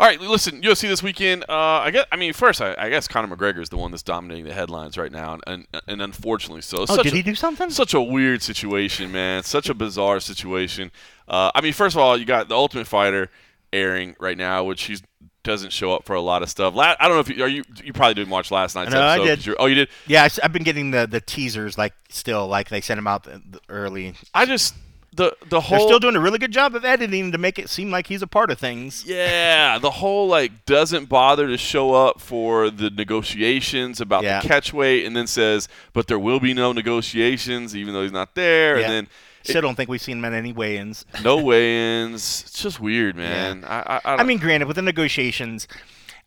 [0.00, 1.44] All right, listen, UFC this weekend.
[1.48, 2.06] Uh, I guess.
[2.12, 4.96] I mean, first, I, I guess Conor McGregor is the one that's dominating the headlines
[4.96, 6.82] right now, and and, and unfortunately so.
[6.82, 7.68] It's Oh, such did a- he do something?
[7.70, 9.42] Such a weird situation, man.
[9.42, 10.92] Such a bizarre situation.
[11.26, 13.28] Uh, I mean, first of all, you got the Ultimate Fighter
[13.72, 14.98] airing right now, which he
[15.42, 16.74] doesn't show up for a lot of stuff.
[16.76, 17.64] La- I don't know if you are you.
[17.82, 19.24] You probably didn't watch last night's No, I episode.
[19.26, 19.36] did.
[19.38, 19.88] 'cause you're- Oh, you did.
[20.06, 23.24] Yeah, I, have been getting the the teasers like still like they sent them out
[23.24, 24.14] the, the early.
[24.32, 24.74] I just
[25.12, 27.68] the the whole They're still doing a really good job of editing to make it
[27.70, 29.04] seem like he's a part of things.
[29.06, 34.40] Yeah, the whole like doesn't bother to show up for the negotiations about Yeah.
[34.40, 38.12] the catch weight, and then says, "But there will be no negotiations," even though he's
[38.12, 38.84] not there, Yeah.
[38.84, 39.08] and then
[39.44, 41.06] Still don't think we've seen him at any weigh-ins.
[41.24, 42.42] no weigh-ins.
[42.46, 43.64] It's just weird, man.
[43.64, 45.66] I, I, I, I mean, granted, with the negotiations,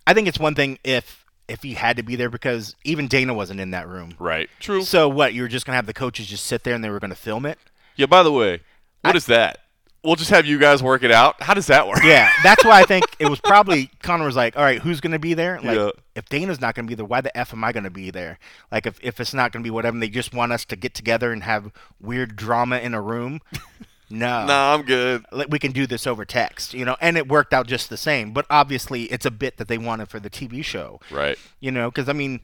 [0.07, 3.33] I think it's one thing if if he had to be there because even Dana
[3.33, 4.13] wasn't in that room.
[4.19, 4.49] right?
[4.59, 4.83] True.
[4.83, 5.33] So what?
[5.33, 7.45] You were just gonna have the coaches just sit there and they were gonna film
[7.45, 7.59] it?
[7.97, 8.05] Yeah.
[8.07, 8.61] By the way,
[9.01, 9.57] what I- is that?
[10.03, 11.43] We'll just have you guys work it out.
[11.43, 12.03] How does that work?
[12.03, 15.11] Yeah, that's why I think it was probably Conor was like, "All right, who's going
[15.11, 15.59] to be there?
[15.61, 15.91] Like, Yeah.
[16.15, 18.09] if Dana's not going to be there, why the f am I going to be
[18.09, 18.39] there?
[18.71, 20.75] Like, if if it's not going to be whatever, and they just want us to
[20.75, 23.41] get together and have weird drama in a room.
[24.13, 25.23] No, Nah, I'm good.
[25.31, 27.95] Like, we can do this over text, you know, and it worked out just the
[27.95, 28.33] same.
[28.33, 31.37] But obviously, it's a bit that they wanted for the TV show, Right.
[31.61, 32.41] you know, because I mean,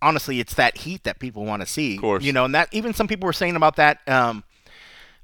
[0.00, 2.24] honestly, it's that heat that people want to see, Of course.
[2.24, 3.98] you know, and that even some people were saying about that.
[4.08, 4.42] Um,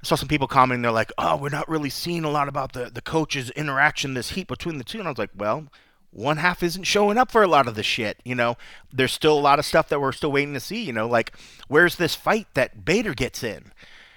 [0.03, 0.81] I saw some people commenting.
[0.81, 4.31] They're like, "Oh, we're not really seeing a lot about the the coaches' interaction, this
[4.31, 4.99] heat between the two.
[4.99, 5.69] And I was like, "Well,
[6.11, 8.19] one half isn't showing up for a lot of the shit.
[8.25, 8.57] You know,
[8.91, 10.83] there's still a lot of stuff that we're still waiting to see.
[10.83, 11.31] You know, like
[11.69, 13.71] where's this fight that Bader gets in?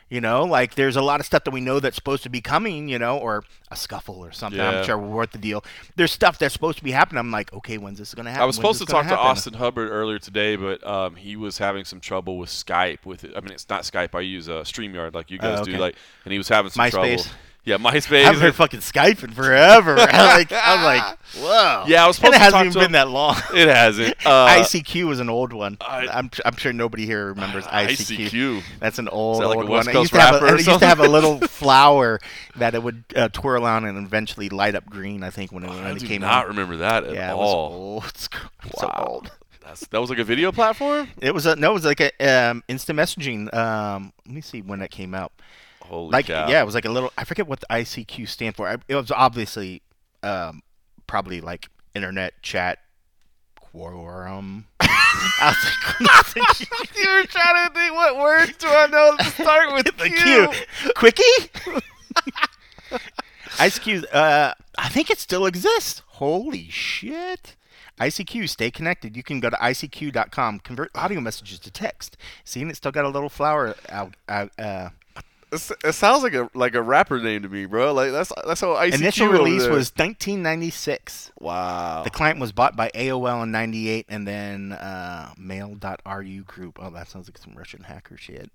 [0.08, 2.40] You know, like there's a lot of stuff that we know that's supposed to be
[2.40, 2.88] coming.
[2.88, 3.42] You know, or
[3.72, 4.60] a scuffle or something.
[4.60, 4.78] Yeah.
[4.80, 5.64] I'm sure we're worth the deal.
[5.96, 7.18] There's stuff that's supposed to be happening.
[7.18, 8.42] I'm like, okay, when's this gonna happen?
[8.42, 9.18] I was When's supposed to talk to?
[9.18, 13.04] Austin Hubbard earlier today, but um, he was having some trouble with Skype.
[13.04, 13.32] With it.
[13.36, 14.14] I mean, it's not Skype.
[14.14, 15.72] I use uh, Streamyard like you guys Oh, do.
[15.76, 16.90] Like, and he was having some MySpace.
[16.90, 17.24] trouble.
[17.66, 18.20] Yeah, MySpace.
[18.20, 19.96] I haven't heard fucking Skype in forever.
[19.98, 21.84] I'm like, I'm like, whoa.
[21.88, 22.92] Yeah, I was and supposed it to hasn't even been him.
[22.92, 23.36] that long.
[23.54, 24.14] It hasn't.
[24.24, 25.76] Uh, ICQ was an old one.
[25.80, 28.28] I- I'm, I'm sure nobody here remembers ICQ.
[28.30, 28.62] ICQ.
[28.78, 29.88] That's an old, that like old one.
[29.88, 32.20] It used, to have a, it used to have a little flower
[32.54, 35.24] that it would uh, twirl on and eventually light up green.
[35.24, 36.48] I think when it, when I it do came not out.
[36.48, 37.72] remember that at Yeah, it was all.
[37.72, 38.04] old.
[38.06, 38.28] It's
[38.78, 39.06] so Wow.
[39.08, 39.30] old.
[39.64, 41.08] That's, that was like a video platform.
[41.20, 41.72] It was a no.
[41.72, 42.12] It was like a
[42.50, 43.52] um, instant messaging.
[43.52, 45.32] Um, let me see when that came out.
[45.88, 46.48] Holy like cow!
[46.48, 47.12] yeah, it was like a little.
[47.16, 48.68] I forget what the ICQ stand for.
[48.68, 49.82] I- It was obviously
[50.22, 50.62] um,
[51.06, 52.78] probably like internet chat
[53.60, 54.66] quorum.
[54.80, 55.54] I
[55.98, 59.84] was like, you were trying to think what words do I know to start with
[59.98, 61.22] the Q, quickie.
[63.58, 64.04] ICQ.
[64.12, 66.02] Uh, I think it still exists.
[66.06, 67.56] Holy shit.
[67.98, 69.16] ICQ, stay connected.
[69.16, 72.16] You can go to ICQ.com, convert audio messages to text.
[72.44, 74.14] See, it still got a little flower out.
[74.28, 74.90] out uh,
[75.52, 77.92] It sounds like a like a rapper name to me, bro.
[77.94, 79.70] Like that's that's how ICQ initial release there.
[79.70, 81.30] was 1996.
[81.38, 82.02] wow.
[82.02, 86.78] The client was bought by AOL in 98 and then uh, mail.ru group.
[86.82, 88.50] Oh, that sounds like some Russian hacker shit.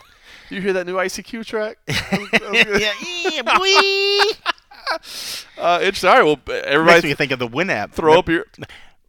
[0.50, 1.78] you hear that new ICQ track?
[1.88, 2.92] yeah,
[3.30, 4.34] yeah, boy.
[5.56, 6.10] Uh, interesting.
[6.10, 7.92] All right, well, Makes everybody me think of the Winamp.
[7.92, 8.44] throw up your.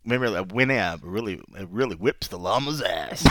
[0.05, 3.25] Remember that Winamp really it really whips the llama's ass.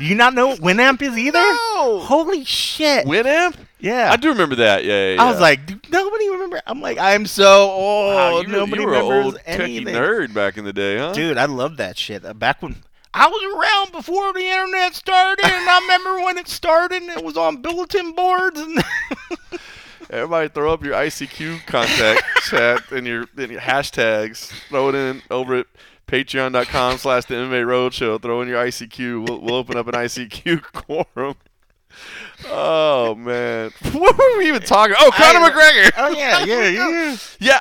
[0.00, 1.38] Do you not know what Winamp is either?
[1.38, 2.00] No.
[2.02, 3.04] Holy shit.
[3.06, 3.54] Winamp?
[3.80, 4.10] yeah.
[4.10, 4.82] I do remember that.
[4.84, 5.22] Yeah, yeah.
[5.22, 6.60] I was like, "Dude, nobody remember.
[6.66, 8.14] I'm like, I'm so old.
[8.14, 9.94] wow, you, were- nobody you were an remembers old techie anything.
[9.94, 11.12] nerd back in the day, huh?
[11.12, 12.24] Dude, I love that shit.
[12.24, 12.76] Uh, back when
[13.12, 17.22] I was around before the internet started, and I remember when it started, and it
[17.22, 18.58] was on bulletin boards.
[18.58, 18.82] And
[20.10, 24.46] Everybody throw up your ICQ contact chat and your, and your hashtags.
[24.68, 25.66] Throw it in over at
[26.10, 28.20] Patreon.com slash the MMA Roadshow.
[28.20, 29.28] Throw in your ICQ.
[29.28, 31.36] We'll, we'll open up an ICQ quorum.
[32.48, 34.94] Oh man, what were we even talking?
[34.98, 35.90] Oh, Conor I- McGregor.
[35.98, 37.16] Oh yeah, yeah, yeah.
[37.38, 37.56] Yeah.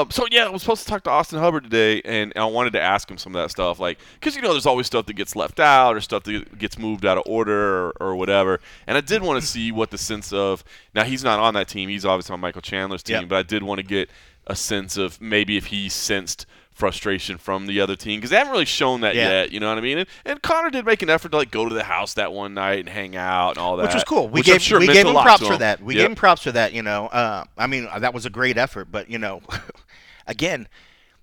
[0.00, 0.10] Um.
[0.10, 2.80] So yeah, I was supposed to talk to Austin Hubbard today, and I wanted to
[2.80, 5.34] ask him some of that stuff, like, because you know, there's always stuff that gets
[5.36, 8.60] left out or stuff that gets moved out of order or, or whatever.
[8.86, 10.64] And I did want to see what the sense of.
[10.94, 11.88] Now he's not on that team.
[11.88, 13.28] He's obviously on Michael Chandler's team, Yep.
[13.28, 14.08] but I did want to get
[14.46, 18.52] a sense of maybe if he sensed frustration from the other team because they haven't
[18.52, 19.28] really shown that Yeah.
[19.28, 19.52] yet.
[19.52, 19.98] You know what I mean?
[19.98, 22.54] And, and Conor did make an effort to like go to the house that one
[22.54, 24.26] night and hang out and all that, which was cool.
[24.28, 25.58] We gave sure we gave him props for him.
[25.60, 25.82] that.
[25.82, 26.00] We Yep.
[26.02, 26.72] gave him props for that.
[26.72, 29.42] You know, uh, I mean that was a great effort, but you know,
[30.26, 30.66] again,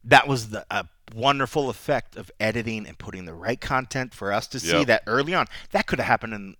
[0.04, 4.48] that was the a wonderful effect of editing and putting the right content for us
[4.48, 4.88] to see Yep.
[4.88, 5.48] that early on.
[5.72, 6.56] That could have happened in.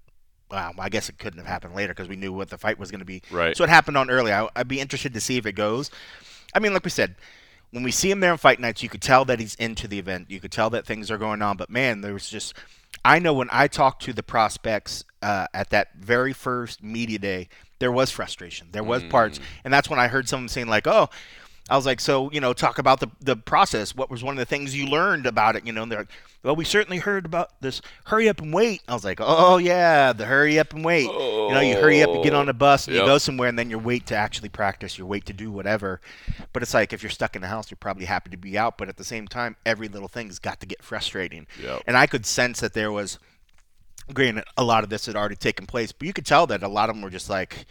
[0.52, 2.90] Well, I guess it couldn't have happened later because we knew what the fight was
[2.90, 3.22] going to be.
[3.30, 3.56] Right.
[3.56, 4.34] So it happened on early.
[4.34, 5.92] I, I'd be interested to see if it goes.
[6.54, 7.16] I mean, like we said,
[7.72, 10.00] when we see him there on fight nights, you could tell that he's into the
[10.00, 10.30] event.
[10.30, 11.58] You could tell that things are going on.
[11.58, 12.54] But man, there was just,
[13.06, 17.50] I know when I talked to the prospects uh, at that very first media day,
[17.80, 18.68] there was frustration.
[18.72, 21.10] There was parts, and that's when I heard someone saying like, "Oh."
[21.70, 23.96] I was like, so you know, talk about the the process.
[23.96, 25.66] What was one of the things you learned about it?
[25.66, 26.10] You know, and they're like,
[26.42, 27.82] well, we certainly heard about this.
[28.06, 28.82] Hurry up and wait.
[28.88, 31.04] I was like, oh yeah, the hurry up and wait.
[31.06, 33.06] You know, you hurry up and get on the bus and oh, Yep.
[33.06, 34.98] you go somewhere, and then you wait to actually practice.
[34.98, 36.02] You wait to do whatever.
[36.54, 38.78] But it's like if you're stuck in the house, you're probably happy to be out.
[38.78, 41.46] But at the same time, every little thing's got to get frustrating.
[41.62, 41.84] Yep.
[41.88, 43.20] And I could sense that there was,
[44.14, 46.68] granted, a lot of this had already taken place, but you could tell that a
[46.68, 47.66] lot of them were just like,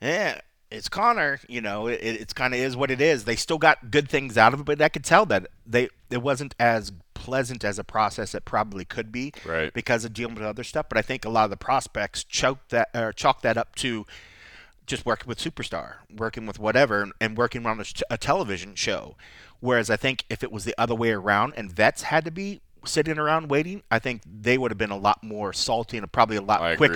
[0.00, 0.40] yeah,
[0.72, 1.40] it's Conor.
[1.48, 3.24] You know, it, it's kind of is what it is.
[3.24, 6.22] They still got good things out of it, but I could tell that they it
[6.22, 9.72] wasn't as pleasant as a process it probably could be, Right.
[9.72, 10.86] Because of dealing with other stuff.
[10.88, 14.06] But I think a lot of the prospects choked that or chalk that up to
[14.86, 19.16] just working with Superstar, working with whatever, and working on a, a television show.
[19.60, 22.60] Whereas I think if it was the other way around and vets had to be
[22.84, 26.36] sitting around waiting, I think they would have been a lot more salty and probably
[26.36, 26.88] a lot I agree.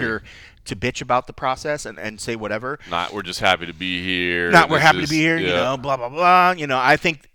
[0.66, 2.78] To bitch about the process and, and say whatever.
[2.90, 4.50] Not we're just happy to be here.
[4.50, 6.54] Not we're happy is- to be here, you know, blah blah blah.
[6.56, 7.30] You know, I think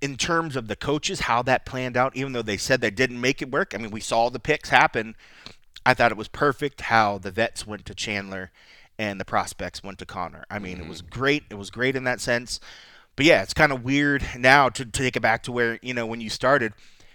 [0.00, 3.20] in terms of the coaches, how that planned out, even though they said they didn't
[3.20, 3.74] make it work.
[3.74, 5.14] I mean, we saw the picks happen.
[5.84, 8.50] I thought it was perfect how the vets went to Chandler
[8.98, 10.44] and the prospects went to Conor.
[10.50, 11.18] I mean, it was mm-hmm.
[11.18, 11.44] great.
[11.50, 12.60] It was great in that sense.
[13.16, 15.94] But yeah, it's kind of weird now to, to take it back to where, you
[15.94, 16.72] know, when you started,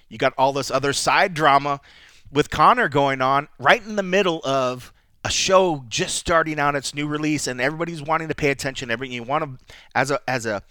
[0.10, 1.82] you got all this other side drama
[2.32, 4.91] with Conor going on right in the middle of
[5.25, 8.91] a show just starting out its new release and everybody's wanting to pay attention.
[8.91, 10.61] Every you want to as a as a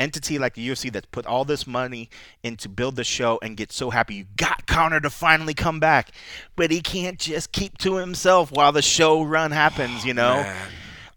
[0.00, 2.10] entity like the UFC that's put all this money
[2.42, 6.10] into build the show and get so happy you got Conor to finally come back,
[6.56, 10.04] but he can't just keep to himself while the show run happens.
[10.04, 10.56] You oh, know,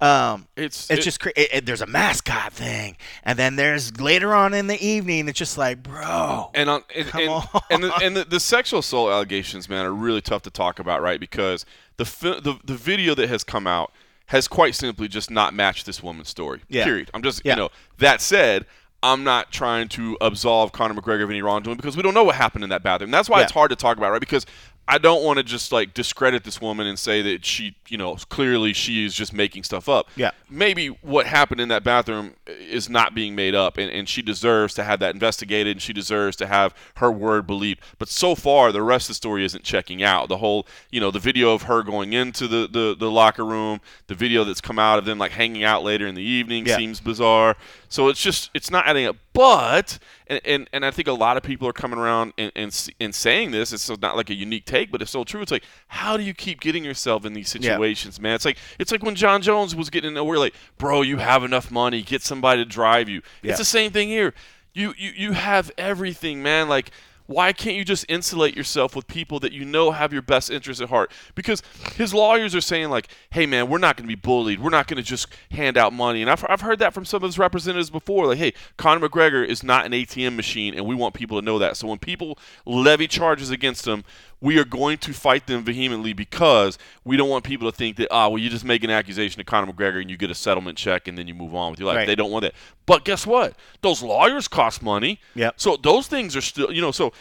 [0.03, 3.99] um, It's it's it- just cra- it, it- there's a mascot thing, and then there's
[3.99, 7.47] later on in the evening, it's just like, bro, and on and Come and, on.
[7.71, 11.01] and, the, and the, the sexual assault allegations, man, are really tough to talk about,
[11.01, 11.19] right?
[11.19, 11.65] Because
[11.97, 13.91] the fi- the the video that has come out
[14.27, 16.61] has quite simply just not matched this woman's story.
[16.69, 16.83] Yeah.
[16.85, 17.09] Period.
[17.13, 17.53] I'm just Yeah.
[17.53, 18.65] you know that said.
[19.05, 22.35] I'm not trying to absolve Conor McGregor of any wrongdoing because we don't know what
[22.35, 23.11] happened in that bathroom.
[23.11, 23.43] That's why Yeah.
[23.43, 24.19] it's hard to talk about, right?
[24.21, 24.45] Because
[24.85, 28.15] I don't want to just like discredit this woman and say that she, you know,
[28.15, 30.09] clearly she is just making stuff up.
[30.17, 30.31] Yeah.
[30.49, 34.73] Maybe what happened in that bathroom is not being made up, and, and she deserves
[34.73, 37.79] to have that investigated, and she deserves to have her word believed.
[37.97, 40.27] But so far, the rest of the story isn't checking out.
[40.27, 43.79] The whole, you know, the video of her going into the, the, the locker room,
[44.07, 46.75] the video that's come out of them like hanging out later in the evening Yeah.
[46.75, 47.55] seems bizarre.
[47.93, 49.17] So it's just it's not adding up.
[49.33, 52.89] But and, and, and I think a lot of people are coming around and, and
[52.99, 53.71] and saying this.
[53.71, 55.43] It's not like a unique take, but it's so true.
[55.43, 58.33] It's like how do you keep getting yourself in these situations, man?
[58.33, 60.25] It's like it's like when Jon Jones was getting in.
[60.25, 62.01] We're like, bro, you have enough money.
[62.01, 63.21] Get somebody to drive you.
[63.43, 63.51] Yeah.
[63.51, 64.33] It's the same thing here.
[64.73, 66.67] You you you have everything, man.
[66.67, 66.89] Like.
[67.25, 70.81] Why can't you just insulate yourself with people that you know have your best interests
[70.81, 71.11] at heart?
[71.35, 71.61] Because
[71.95, 74.59] his lawyers are saying like, "Hey, man, we're not going to be bullied.
[74.59, 77.17] We're not going to just hand out money." And I've, I've heard that from some
[77.17, 78.27] of his representatives before.
[78.27, 81.59] Like, "Hey, Conor McGregor is not an ATM machine, and we want people to know
[81.59, 84.03] that." So when people levy charges against him,
[84.43, 88.09] we are going to fight them vehemently because we don't want people to think that,
[88.11, 90.77] ah, well, you just make an accusation to Conor McGregor and you get a settlement
[90.77, 91.95] check and then you move on with your life.
[91.99, 92.07] Right.
[92.07, 92.53] They don't want that.
[92.85, 93.55] But guess what?
[93.79, 95.21] Those lawyers cost money.
[95.35, 95.53] Yep.
[95.55, 97.13] So those things are still, you know, so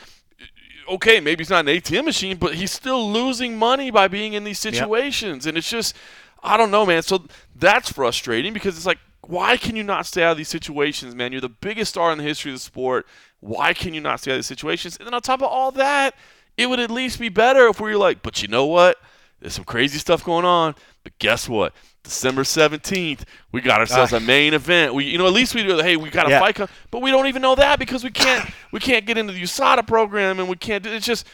[0.91, 4.43] okay, maybe he's not an ATM machine, but he's still losing money by being in
[4.43, 5.47] these situations.
[5.47, 5.95] And it's just,
[6.43, 7.05] I don't know, man.
[7.05, 11.15] So that's frustrating because it's like, why can you not stay out of these situations,
[11.15, 11.31] man?
[11.31, 13.07] You're the biggest star in the history of the sport.
[13.39, 14.97] Why can you not stay out of these situations?
[14.97, 16.17] And then on top of all that,
[16.57, 18.99] it would at least be better if we were like, but you know what?
[19.41, 21.75] There's some crazy stuff going on, but guess what?
[22.05, 24.17] December seventeenth, we got ourselves ah.
[24.17, 24.95] a main event.
[24.95, 25.79] We, you know, at least we do.
[25.79, 26.41] Hey, we got a Yeah.
[26.41, 26.59] fight,
[26.91, 28.49] but we don't even know that because we can't.
[28.73, 30.83] we can't get into the USADA program, and we can't.
[30.83, 31.27] do It's just,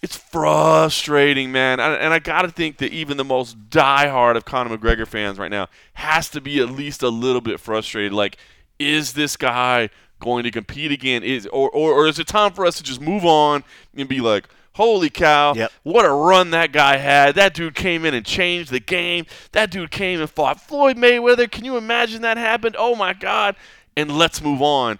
[0.00, 1.78] it's frustrating, man.
[1.78, 5.50] And, and I gotta think that even the most diehard of Conor McGregor fans right
[5.50, 8.12] now has to be at least a little bit frustrated.
[8.12, 8.38] Like,
[8.78, 11.22] is this guy going to compete again?
[11.22, 13.62] Is or, or, or is it time for us to just move on
[13.94, 15.72] and be like, holy cow, Yep.
[15.82, 17.34] what a run that guy had.
[17.34, 19.26] That dude came in and changed the game.
[19.52, 21.50] That dude came and fought Floyd Mayweather.
[21.50, 22.76] Can you imagine that happened?
[22.78, 23.56] Oh my God.
[23.96, 24.98] And let's move on.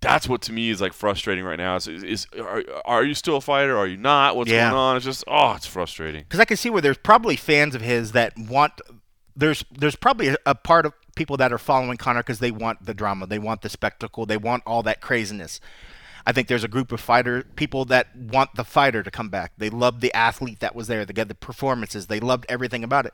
[0.00, 1.76] That's what to me is like frustrating right now.
[1.76, 3.76] Is, is, is are, are you still a fighter?
[3.76, 4.34] Are you not?
[4.36, 4.70] What's Yeah.
[4.70, 4.96] going on?
[4.96, 6.22] It's just oh, it's frustrating.
[6.24, 8.80] because I can see where there's probably fans of his that want.
[9.36, 12.84] There's there's probably a, a part of people that are following Conor because they want
[12.84, 15.60] the drama, they want the spectacle, they want all that craziness.
[16.26, 19.52] I think there's a group of fighter people that want the fighter to come back.
[19.58, 21.04] They love the athlete that was there.
[21.04, 22.06] They got the performances.
[22.06, 23.12] They loved everything about it.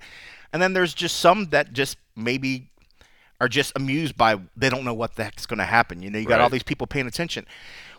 [0.52, 2.70] And then there's just some that just maybe
[3.40, 6.02] are just amused by they don't know what the heck's going to happen.
[6.02, 7.46] You know, you got all these people paying attention.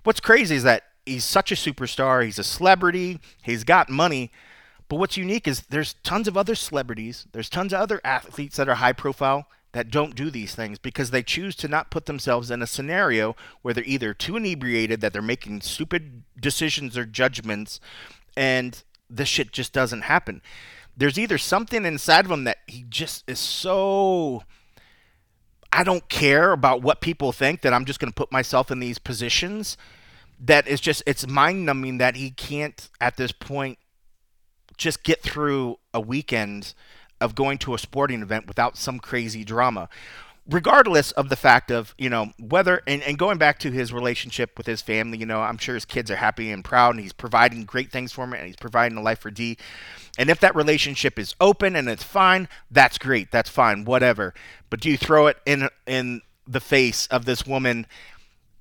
[0.04, 2.24] What's crazy is that he's such a superstar.
[2.24, 3.20] He's a celebrity.
[3.42, 4.32] He's got money.
[4.90, 7.28] But what's unique is there's tons of other celebrities.
[7.32, 11.12] There's tons of other athletes that are high profile that don't do these things because
[11.12, 15.14] they choose to not put themselves in a scenario where they're either too inebriated that
[15.14, 17.80] they're making stupid decisions or judgments
[18.36, 20.42] and this shit just doesn't happen.
[20.96, 24.44] There's either something inside of him that he just is so
[25.72, 28.80] I don't care about what people think that I'm just going to put myself in
[28.80, 29.78] these positions
[30.40, 33.78] that is just it's mind numbing that he can't at this point
[34.78, 36.74] just get through a weekend
[37.22, 39.90] of going to a sporting event without some crazy drama.
[40.48, 44.58] Regardless of the fact of you know whether and, and going back to his relationship
[44.58, 47.14] with his family you know i'm sure his kids are happy and proud and he's
[47.14, 49.58] providing great things for him and he's providing a life for Dee.
[50.18, 54.34] And if that relationship is open and it's fine that's great that's fine whatever.
[54.72, 57.86] But do you throw it in in the face of this woman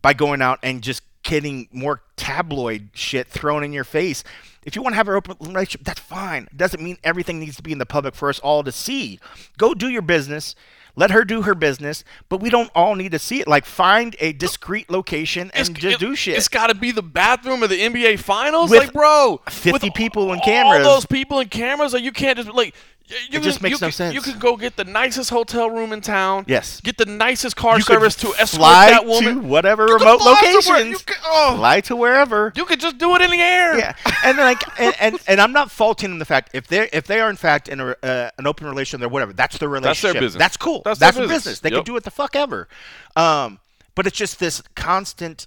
[0.02, 4.24] by going out and just getting more tabloid shit thrown in your face.
[4.64, 6.44] If you want to have an open relationship, that's fine.
[6.44, 9.20] It doesn't mean everything needs to be in the public for us all to see.
[9.58, 10.54] Go do your business.
[10.96, 13.46] Let her do her business, but we don't all need to see it.
[13.46, 16.36] Like find a discreet location and just it, do shit.
[16.36, 19.40] It's got to be the bathroom of the NBA Finals, With like bro.
[19.48, 20.82] 50 with people and all cameras.
[20.84, 22.74] those people in cameras, like you can't just like.
[23.08, 24.14] You It just can- makes you no sense.
[24.14, 26.44] You could go get the nicest hotel room in town.
[26.46, 26.80] Yes.
[26.82, 29.36] Get the nicest car You service to escort fly that woman.
[29.36, 30.52] to whatever You remote fly somewhere.
[30.80, 30.90] locations.
[30.90, 32.52] You could, oh, Fly to wherever.
[32.54, 33.78] you could just do it in the air.
[33.78, 33.94] yeah,
[34.24, 37.20] and like, and, and and I'm not faulting in the fact if they if they
[37.20, 40.02] are in fact in a, uh, an open relationship or whatever, that's their relationship.
[40.02, 40.38] That's their business.
[40.38, 40.82] That's cool.
[40.84, 41.44] That's That's, their their business.
[41.54, 41.60] business.
[41.60, 41.78] They Yep.
[41.78, 42.68] can do what the fuck ever.
[43.16, 43.58] Um,
[43.94, 45.46] but it's just this constant,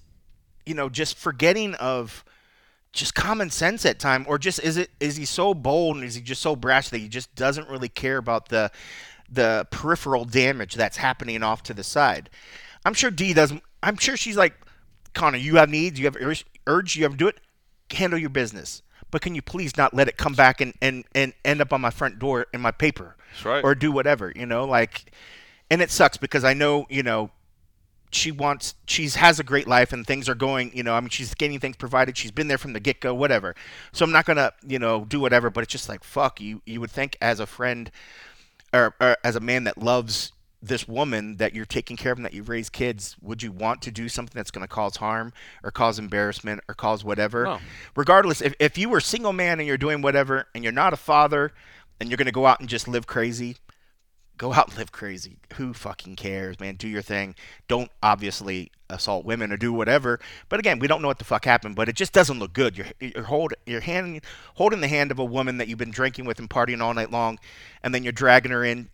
[0.65, 2.23] you know, just forgetting of
[2.93, 6.15] just common sense at time, or just is it is he so bold and is
[6.15, 8.71] he just so brash that he just doesn't really care about the
[9.29, 12.29] the peripheral damage that's happening off to the side?
[12.85, 13.63] I'm sure Dee doesn't.
[13.83, 14.53] I'm sure she's like,
[15.13, 17.39] Conor, you have needs, you have urge, urge you have to do it.
[17.91, 18.81] Handle your business.
[19.09, 21.81] But can you please not let it come back and, and, and end up on
[21.81, 23.17] my front door in my paper?
[23.31, 23.63] That's right.
[23.63, 25.11] Or do whatever, you know, like
[25.71, 27.31] and it sucks because I know, you know,
[28.11, 31.09] she wants she's has a great life and things are going you know i mean
[31.09, 32.17] she's getting things provided.
[32.17, 33.55] She's been there from the get-go whatever.
[33.91, 36.79] So i'm not gonna you know do whatever but it's just like fuck you you
[36.81, 37.91] would think as a friend
[38.73, 40.31] or, or as a man that loves
[40.63, 43.81] this woman that you're taking care of and that you've raised kids would you want
[43.81, 47.45] to do something that's going to cause harm or cause embarrassment or cause whatever?
[47.45, 47.59] No.
[47.95, 50.93] regardless if, if you were a single man and you're doing whatever and you're not
[50.93, 51.51] a father
[51.99, 53.57] and you're going to go out and just live crazy
[54.41, 55.37] go out and live crazy.
[55.53, 56.73] Who fucking cares, man?
[56.73, 57.35] Do your thing.
[57.67, 60.19] Don't obviously assault women or do whatever.
[60.49, 62.75] But again, we don't know what the fuck happened, but it just doesn't look good.
[62.75, 64.21] You're you're hold you're hand
[64.55, 67.11] holding the hand of a woman that you've been drinking with and partying all night
[67.11, 67.37] long,
[67.83, 68.89] and then you're dragging her in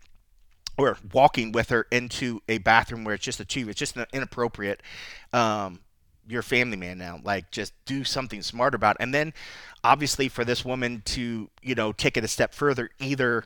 [0.78, 3.70] or walking with her into a bathroom where it's just a two.
[3.70, 4.84] It's just inappropriate.
[5.32, 5.80] Um,
[6.28, 7.22] you're a family man now.
[7.24, 9.04] Like, just do something smart about it.
[9.04, 9.34] And then,
[9.82, 13.46] obviously, for this woman to, you know, take it a step further, either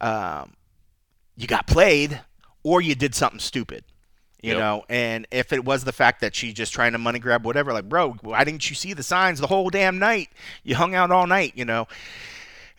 [0.00, 0.54] um,
[1.36, 2.20] you got played
[2.62, 3.84] or you did something stupid.
[4.42, 4.58] You Yep.
[4.58, 7.72] know, and if it was the fact that she's just trying to money grab whatever,
[7.72, 10.28] like, bro, why didn't you see the signs the whole damn night?
[10.62, 11.88] You hung out all night, you know.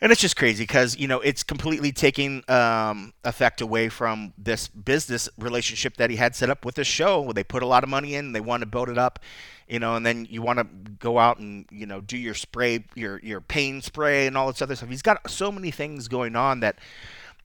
[0.01, 4.67] And it's just crazy because you know it's completely taking um, effect away from this
[4.67, 7.21] business relationship that he had set up with this show.
[7.21, 9.19] Where they put a lot of money in, they want to build it up,
[9.67, 10.65] you know, and then you want to
[10.99, 14.61] go out and you know do your spray, your your pain spray, and all this
[14.61, 14.89] other stuff.
[14.89, 16.77] He's got so many things going on that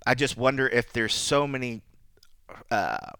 [0.07, 1.82] I just wonder if there's so many
[2.70, 3.12] uh,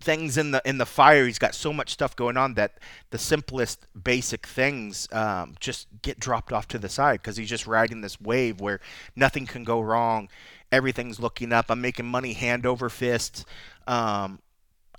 [0.00, 1.26] things in the in the fire.
[1.26, 2.78] He's got so much stuff going on that
[3.10, 7.66] the simplest basic things um, just get dropped off to the side because he's just
[7.66, 8.80] riding this wave where
[9.16, 10.28] nothing can go wrong.
[10.70, 11.66] everything's looking up.
[11.70, 13.44] I'm making money hand over fist.
[13.86, 14.40] Um,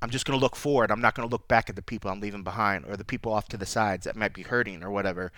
[0.02, 0.92] I'm just going to look forward.
[0.92, 3.34] I'm not going to look back at the people I'm leaving behind or the people
[3.34, 5.32] off to the sides that might be hurting or whatever.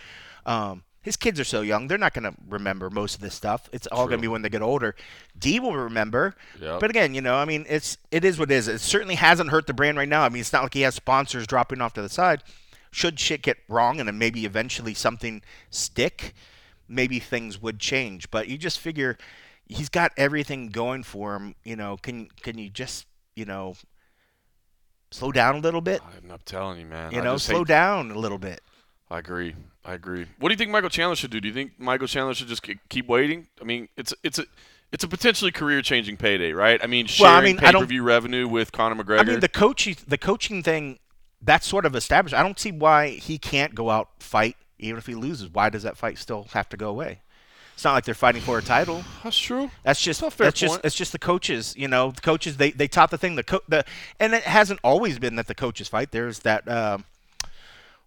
[0.45, 3.69] Um, his kids are so young; they're not going to remember most of this stuff.
[3.71, 4.95] It's all going to be when they get older.
[5.37, 6.79] Dee will remember, Yep.
[6.81, 8.67] but again, you know, I mean, it's it is what it is.
[8.67, 10.23] It certainly hasn't hurt the brand right now.
[10.23, 12.43] I mean, it's not like he has sponsors dropping off to the side.
[12.91, 16.33] Should shit get wrong and then maybe eventually something stick,
[16.87, 18.31] maybe things would change.
[18.31, 19.17] But you just figure
[19.67, 21.55] he's got everything going for him.
[21.63, 23.75] You know, can can you just you know
[25.11, 26.01] slow down a little bit?
[26.17, 27.11] I'm not telling you, man.
[27.11, 28.61] You I know, slow hate- down a little bit.
[29.09, 29.55] I agree.
[29.87, 30.25] I agree.
[30.39, 31.39] What do you think Michael Chandler should do?
[31.39, 33.47] Do you think Michael Chandler should just keep waiting?
[33.61, 34.45] I mean, it's it's a
[34.91, 36.79] it's a potentially career-changing payday, right?
[36.83, 39.19] I mean, Well, sharing I mean, I don't- pay-per-view revenue with Conor McGregor.
[39.21, 40.99] I mean, the coaching the coaching thing
[41.41, 42.35] that's sort of established.
[42.35, 45.49] I don't see why he can't go out fight even if he loses.
[45.49, 47.21] Why does that fight still have to go away?
[47.73, 49.03] It's not like they're fighting for a title.
[49.23, 49.69] That's true.
[49.83, 50.85] That's just That's a fair that's just point.
[50.85, 51.75] it's just the coaches.
[51.77, 53.35] You know, the coaches they they taught the thing.
[53.35, 53.85] The co- the
[54.19, 56.11] and it hasn't always been that the coaches fight.
[56.11, 56.67] There's that.
[56.67, 57.05] Um,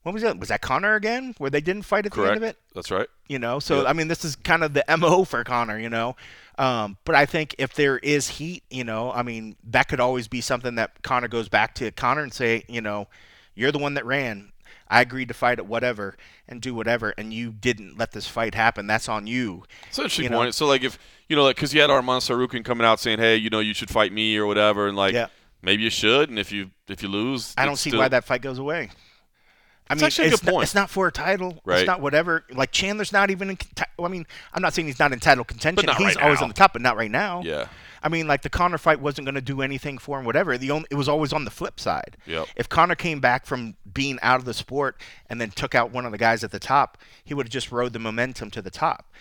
[0.03, 0.39] what was that?
[0.39, 1.35] Was that Conor again?
[1.39, 2.57] Where they didn't fight at the end of it?
[2.75, 3.07] That's right.
[3.29, 3.59] you know.
[3.61, 3.87] So Yep.
[3.87, 6.17] I mean, this is kind of the mo for Conor, you know.
[6.59, 10.29] Um, but I think if there is heat, you know, I mean, that could always
[10.29, 13.09] be something that Conor goes back to Conor and say, you know,
[13.55, 14.53] you're the one that ran.
[14.89, 16.17] I agreed to fight at whatever
[16.49, 18.89] and do whatever, and you didn't let this fight happen.
[18.89, 19.63] That's on you.
[19.89, 20.39] It's an interesting You know?
[20.39, 20.55] point.
[20.57, 20.99] So, like, if
[21.29, 23.73] you know, like, because you had Arman Tsarukyan coming out saying, "Hey, you know, you
[23.73, 25.27] should fight me" or whatever, and like, Yeah.
[25.63, 28.25] maybe you should, and if you if you lose, I don't see still- why that
[28.25, 28.91] fight goes away.
[29.91, 30.63] I It's mean, actually a it's good not, point.
[30.63, 31.61] it's not for a title.
[31.65, 31.81] Right.
[31.81, 32.45] It's not whatever.
[32.53, 33.59] Like Chandler's not even in.
[33.99, 34.25] I mean,
[34.55, 35.85] I'm not saying he's not in title contention.
[35.85, 36.45] not he's right always now.
[36.45, 37.43] on the top, but not right now.
[37.45, 37.67] Yeah.
[38.01, 40.25] I mean, like the Conor fight wasn't going to do anything for him.
[40.25, 40.57] Whatever.
[40.57, 42.17] The only it was always on the flip side.
[42.27, 42.47] Yep.
[42.55, 46.07] If Conor came back from being out of the sport and then took out one
[46.07, 48.71] of the guys at the top, he would have just rode the momentum to the
[48.71, 49.13] top.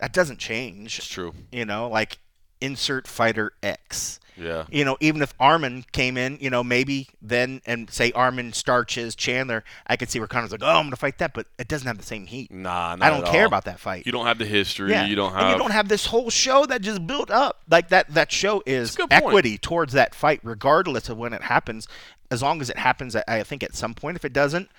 [0.00, 0.98] That doesn't change.
[0.98, 1.32] It's true.
[1.50, 2.18] You know, like
[2.60, 4.20] insert fighter X.
[4.38, 4.64] Yeah.
[4.70, 9.14] You know, even if Arman came in, you know, maybe then and say Arman starches
[9.14, 11.68] Chandler, I could see where Conor's like, oh, I'm going to fight that, but it
[11.68, 12.50] doesn't have the same heat.
[12.50, 13.46] Nah, I don't care all.
[13.48, 14.06] about that fight.
[14.06, 14.90] You don't have the history.
[14.90, 15.06] yeah.
[15.06, 15.42] You don't have.
[15.42, 17.62] and you don't have this whole show that just built up.
[17.70, 21.88] Like that that show is equity towards that fight, regardless of when it happens.
[22.30, 24.16] As long as it happens, I- I think at some point.
[24.16, 24.70] If it doesn't,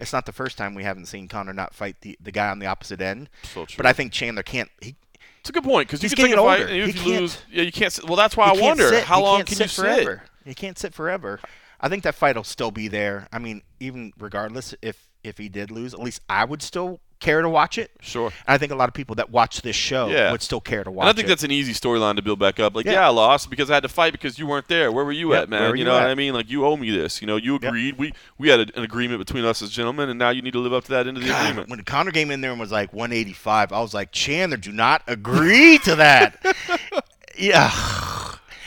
[0.00, 2.58] it's not the first time we haven't seen Conor not fight the, the guy on
[2.58, 3.28] the opposite end.
[3.42, 3.76] So true.
[3.76, 4.70] But I think Chandler can't.
[4.80, 4.96] He,
[5.40, 7.34] It's a good point because you can take a fight and if He you lose,
[7.36, 7.92] can't- yeah, you can't.
[7.92, 9.04] Sit, well, that's why I wonder sit.
[9.04, 10.22] how He long can sit you forever.
[10.44, 11.40] He can't sit forever.
[11.80, 13.26] I think that fight will still be there.
[13.32, 17.42] I mean, even regardless if if he did lose, at least I would still care
[17.42, 17.90] to watch it.
[18.00, 18.26] Sure.
[18.46, 20.32] And I think a lot of people that watch this show Yeah.
[20.32, 21.28] would still care to watch And I think it.
[21.28, 22.74] that's an easy storyline to build back up.
[22.74, 22.92] Like, Yeah.
[22.92, 23.06] yeah.
[23.06, 24.90] I lost because I had to fight because you weren't there.
[24.90, 25.70] Where were you Yep, at, man?
[25.70, 26.02] you you know what?
[26.04, 26.34] I mean?
[26.34, 27.20] Like, you owe me this.
[27.20, 27.96] You know, you agreed.
[27.98, 30.58] We we had a, an agreement between us as gentlemen, and now you need to
[30.60, 31.68] live up to that end of the God, agreement.
[31.70, 35.02] when Conor came in there and was like 185, I was like, Chandler, do not
[35.06, 36.42] agree to that.
[37.38, 37.70] yeah.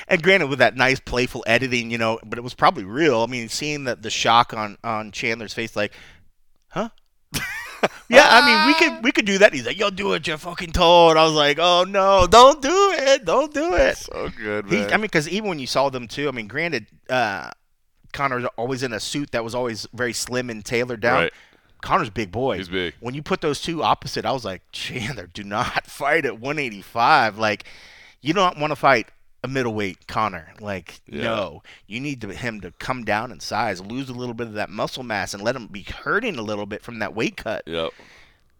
[0.07, 3.21] And granted, with that nice, playful editing, you know, but it was probably real.
[3.21, 5.93] I mean, seeing the, the shock on, on Chandler's face, like,
[6.69, 6.89] huh?
[8.09, 9.53] Yeah, I mean, we could we could do that.
[9.53, 12.91] He's like, "Yo, do what you're fucking told." I was like, "Oh no, don't do
[12.95, 14.83] it, don't do it." So good, He.
[14.85, 17.49] I mean, because even when you saw them too, I mean, granted, uh,
[18.11, 21.23] Conor's always in a suit that was always very slim and tailored down.
[21.23, 21.33] Right.
[21.81, 22.57] Conor's big boy.
[22.57, 22.93] He's big.
[23.01, 27.37] When you put those two opposite, I was like, Chandler, do not fight at 185.
[27.37, 27.65] Like,
[28.21, 29.09] you don't want to fight
[29.43, 30.53] a middleweight Conor.
[30.59, 31.23] Like, Yeah.
[31.23, 34.53] no, you need to, him to come down in size, lose a little bit of
[34.53, 37.63] that muscle mass, and let him be hurting a little bit from that weight cut.
[37.65, 37.91] yep.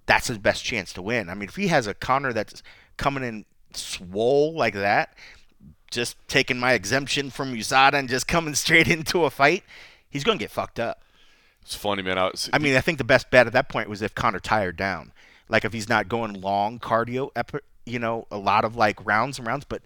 [0.06, 1.30] That's his best chance to win.
[1.30, 2.62] I mean, if he has a Conor that's
[2.98, 5.16] coming in swole like that,
[5.92, 9.64] just taking my exemption from USADA and just coming straight into a fight,
[10.10, 11.02] he's going to get fucked up.
[11.62, 12.18] It's funny, man.
[12.18, 14.42] I, was, I mean, I think the best bet at that point was if Conor
[14.42, 15.14] tired down.
[15.48, 17.30] Like if he's not going long cardio,
[17.86, 19.64] you know, a lot of like rounds and rounds.
[19.64, 19.84] But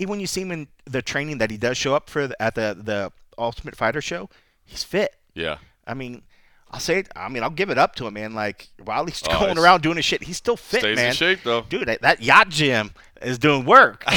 [0.00, 2.42] even when you see him in the training that he does show up for the,
[2.42, 4.28] at the the Ultimate Fighter show,
[4.64, 5.14] he's fit.
[5.34, 5.58] yeah.
[5.86, 6.22] I mean,
[6.72, 8.32] I'll say, it, I mean, I'll give it up to him, man.
[8.34, 11.08] Like while he's Oh, going around doing his shit, he's still fit, Stays man.
[11.08, 11.62] in shape though.
[11.62, 12.92] Dude, that, that yacht gym
[13.22, 14.04] is doing work.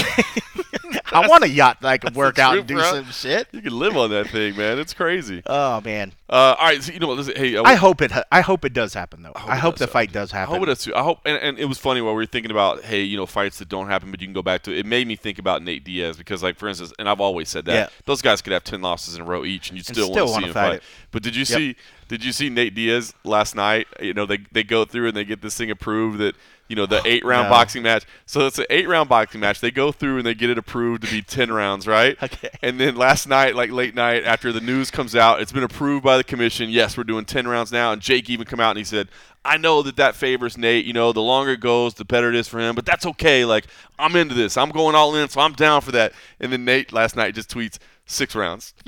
[1.12, 2.84] I want a yacht that I can work out and do bro.
[2.84, 3.48] some shit.
[3.52, 4.80] You can live on that thing, man.
[4.80, 5.44] It's crazy.
[5.46, 7.18] Oh man, Uh, all right, so, you know what?
[7.18, 8.12] Listen, hey, I hope it.
[8.32, 9.34] I hope it does happen though.
[9.36, 9.94] I it hope, the happen.
[9.94, 10.56] fight does I happen.
[10.56, 10.96] hope it does too.
[10.96, 13.26] I hope, and, and it was funny while we were thinking about, hey, you know,
[13.26, 14.76] fights that don't happen, but you can go back to.
[14.76, 17.66] It made me think about Nate Diaz because, like, for instance, and I've always said
[17.66, 17.88] that Yeah.
[18.06, 20.26] those guys could have ten losses in a row each, and you'd And still, still
[20.32, 20.84] want to see him fight fight.
[21.12, 21.48] But did you Yep.
[21.48, 21.76] see?
[22.14, 23.88] Did you see Nate Diaz last night?
[24.00, 26.36] You know, they they go through and they get this thing approved that
[26.68, 27.50] you know the oh, eight round No.
[27.50, 28.06] boxing match.
[28.28, 29.62] So it's an eight round boxing match.
[29.62, 32.16] They go through and they get it approved to be ten rounds, right?
[32.22, 32.52] Okay.
[32.62, 36.04] And then last night, like late night, after the news comes out, it's been approved
[36.04, 36.70] by the commission.
[36.70, 37.92] Yes, we're doing ten rounds now.
[37.92, 39.08] And Jake even come out and he said,
[39.44, 40.86] "I know that that favors Nate.
[40.86, 42.76] You know, the longer it goes, the better it is for him.
[42.76, 43.44] But that's okay.
[43.44, 43.66] Like
[43.98, 44.56] I'm into this.
[44.56, 47.50] I'm going all in, so I'm down for that." And then Nate last night just
[47.50, 48.76] tweets six rounds.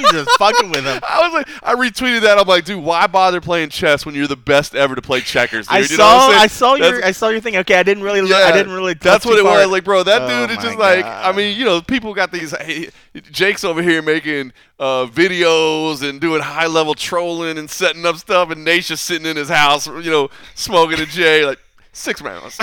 [0.00, 1.00] He's just fucking with him.
[1.02, 2.38] I was like, I retweeted that.
[2.38, 5.66] I'm like, dude, why bother playing chess when you're the best ever to play checkers?
[5.66, 5.76] Dude?
[5.76, 6.28] I You saw?
[6.28, 7.56] I saw your, I saw your thing.
[7.58, 8.94] Okay, I didn't really, look, I didn't really.
[8.94, 9.58] That's what it far.
[9.58, 9.68] was.
[9.68, 11.04] Like, bro, that Oh dude is just like.
[11.04, 12.50] I mean, you know, people got these.
[12.56, 12.90] Hey,
[13.30, 18.50] Jake's over here making uh, videos and doing high level trolling and setting up stuff,
[18.50, 21.44] and Nate's just sitting in his house, you know, smoking a J.
[21.44, 21.58] Like
[21.92, 22.56] six rounds.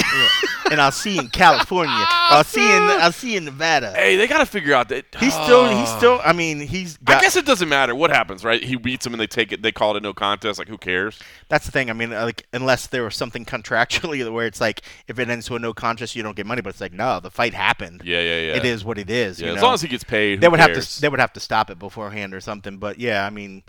[0.71, 1.93] and I'll see you in California.
[2.09, 3.91] I'll see you in, I'll see you in Nevada.
[3.93, 5.97] hey, they got to figure out that He's still, he's Ah.
[5.97, 6.21] still.
[6.23, 7.17] I mean, he's got.
[7.17, 8.63] I guess it doesn't matter what happens, right?
[8.63, 9.61] He beats him and they take it.
[9.61, 10.59] They call it a no contest.
[10.59, 11.19] Like, who cares?
[11.49, 11.89] That's the thing.
[11.89, 15.55] I mean, like unless there was something contractually where it's like if it ends to
[15.55, 16.61] a no contest, you don't get money.
[16.61, 18.01] But it's like no, the fight happened.
[18.03, 18.55] Yeah, yeah, yeah.
[18.55, 19.39] It is what it is.
[19.39, 19.67] Yeah, you as know?
[19.67, 21.79] long as he gets paid, they would have to they would have to stop it
[21.79, 22.77] beforehand or something.
[22.77, 23.63] But yeah, I mean,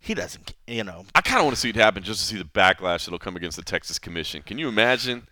[0.00, 0.54] he doesn't.
[0.66, 3.04] You know, I kind of want to see it happen just to see the backlash
[3.04, 4.42] that'll come against the Texas Commission.
[4.42, 5.26] Can you imagine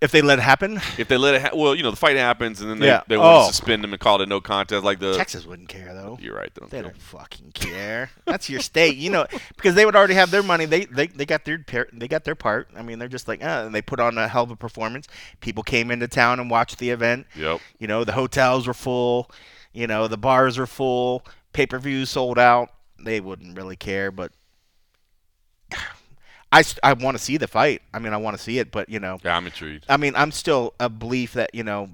[0.00, 1.42] if they let it happen, if they let it?
[1.42, 3.02] Ha- well, you know, the fight happens and then they, Yeah.
[3.08, 3.46] they want Oh.
[3.48, 5.16] to suspend him and call it a no contest, like the.
[5.16, 6.18] Texas wouldn't care though.
[6.20, 6.52] You're right.
[6.54, 6.90] They don't They care.
[6.90, 8.10] don't fucking care.
[8.26, 10.64] That's your state, you know, because they would already have their money.
[10.66, 12.68] They they, they got their they got their part.
[12.76, 15.06] I mean, they're just like, uh, and they put on a hell of a performance.
[15.40, 17.26] People came into town and watched the event.
[17.36, 17.60] Yep.
[17.78, 19.30] You know, the hotels were full.
[19.72, 21.24] You know, the bars were full.
[21.52, 22.70] Pay per views sold out.
[23.02, 24.32] They wouldn't really care, but
[26.52, 27.82] I, I want to see the fight.
[27.94, 29.86] I mean, I want to see it, but you know, Yeah, I'm intrigued.
[29.88, 31.90] I mean, I'm still a belief that you know,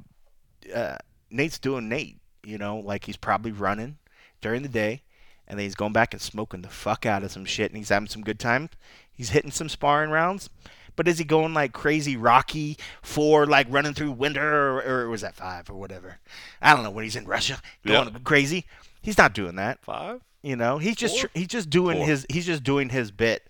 [0.74, 0.96] uh,
[1.30, 2.18] Nate's doing Nate.
[2.44, 3.98] You know, like he's probably running
[4.40, 5.02] during the day,
[5.46, 7.88] and then he's going back and smoking the fuck out of some shit, and he's
[7.88, 8.70] having some good time.
[9.12, 10.48] He's hitting some sparring rounds,
[10.94, 15.20] but is he going like crazy Rocky four, like running through winter, or, or was
[15.20, 16.18] that five or whatever?
[16.60, 18.66] I don't know when he's in Russia going crazy.
[19.02, 19.84] He's not doing that.
[19.84, 20.22] Five.
[20.46, 21.30] You know, he's just Four?
[21.34, 22.06] he's just doing Four.
[22.06, 23.48] his he's just doing his bit,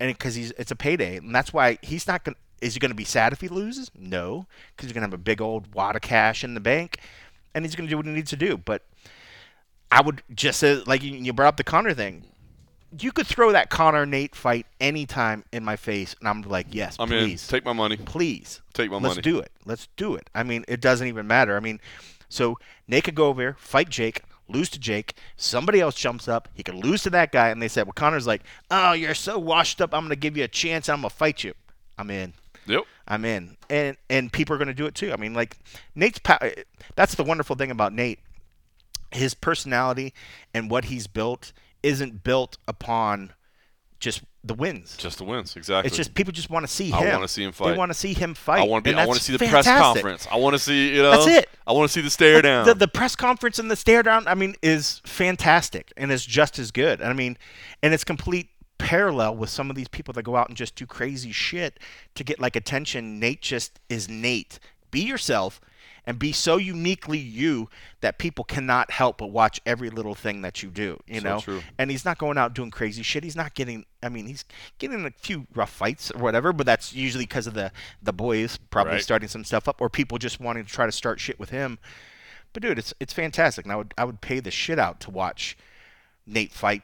[0.00, 2.38] and because he's it's a payday, and that's why he's not gonna.
[2.62, 3.90] Is he gonna be sad if he loses?
[3.94, 7.00] No, because he's gonna have a big old wad of cash in the bank,
[7.54, 8.56] and he's gonna do what he needs to do.
[8.56, 8.80] But
[9.92, 12.24] I would just say, like you, brought up the Conor thing.
[12.98, 16.96] You could throw that Conor Nate fight anytime in my face, and I'm like, yes,
[16.98, 17.26] I'm in.
[17.26, 17.98] please, Take my money.
[17.98, 18.62] please.
[18.72, 19.16] Take my money.
[19.16, 19.52] Let's do it.
[19.66, 20.30] Let's do it.
[20.34, 21.58] I mean, it doesn't even matter.
[21.58, 21.78] I mean,
[22.30, 25.14] so Nate could go over here, fight Jake, lose to Jake.
[25.36, 26.48] Somebody else jumps up.
[26.54, 29.38] He could lose to that guy, and they said, well, Conor's like, oh, you're so
[29.38, 29.94] washed up.
[29.94, 30.88] I'm going to give you a chance.
[30.88, 31.54] I'm going to fight you.
[31.98, 32.32] I'm in.
[32.66, 32.84] Yep.
[33.06, 33.56] I'm in.
[33.70, 35.12] And and people are going to do it too.
[35.12, 35.56] I mean, like
[35.94, 36.20] Nate's.
[36.96, 38.20] That's the wonderful thing about Nate.
[39.10, 40.12] His personality
[40.52, 43.32] and what he's built isn't built upon
[44.00, 44.96] just the wins.
[44.96, 45.56] Just the wins.
[45.56, 45.88] Exactly.
[45.88, 46.94] It's just people just want to see him.
[46.94, 47.14] I him.
[47.14, 47.72] wanna see him fight.
[47.72, 48.60] They want to see him fight.
[48.60, 48.96] I want to be.
[48.96, 50.26] I want to see the press conference.
[50.30, 50.94] I want to see.
[50.94, 51.10] You know.
[51.10, 51.48] That's it.
[51.66, 52.66] I want to see the stare down.
[52.66, 56.58] The, the press conference and the stare down, I mean, is fantastic and is just
[56.58, 57.02] as good.
[57.02, 57.36] I mean,
[57.82, 60.86] and it's complete parallel with some of these people that go out and just do
[60.86, 61.80] crazy shit
[62.14, 63.18] to get like attention.
[63.18, 64.58] Nate just is Nate.
[64.90, 65.60] Be yourself
[66.08, 67.68] and be so uniquely you
[68.00, 71.40] that people cannot help but watch every little thing that you do, you So know?
[71.40, 71.62] true.
[71.78, 73.22] And he's not going out doing crazy shit.
[73.22, 74.44] He's not getting I mean, he's
[74.78, 77.70] getting a few rough fights or whatever, but that's usually because of the
[78.02, 79.02] the boys probably Right.
[79.02, 81.78] starting some stuff up or people just wanting to try to start shit with him.
[82.54, 85.10] But dude, it's it's fantastic, and I would I would pay the shit out to
[85.10, 85.56] watch
[86.26, 86.82] Nate fight.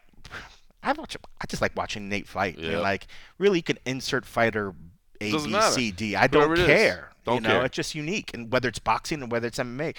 [0.83, 1.17] I watch.
[1.41, 2.59] I just like watching Nate fight.
[2.59, 3.07] And like
[3.39, 4.75] really, you can insert fighter
[5.23, 5.73] A, Doesn't B, matter.
[5.75, 6.15] C, D.
[6.15, 6.67] I don't Whoever it is.
[6.67, 7.11] care.
[7.25, 7.65] Don't you know, care.
[7.65, 9.95] it's just unique, and whether it's boxing and whether it's MMA,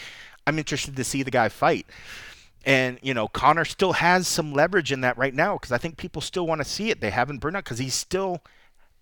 [0.45, 1.87] I'm interested to see the guy fight.
[2.65, 5.97] And you know, Conor still has some leverage in that right now because I think
[5.97, 6.99] people still want to see it.
[6.99, 8.41] They haven't burned out because he's still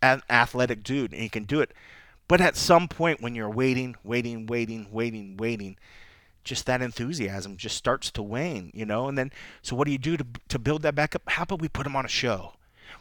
[0.01, 1.71] an athletic dude and he can do it.
[2.27, 5.77] But at some point, when you're waiting, waiting, waiting, waiting, waiting,
[6.43, 9.07] just that enthusiasm just starts to wane, you know.
[9.07, 11.23] And then, so what do you do to to build that back up?
[11.27, 12.53] How about we put him on a show?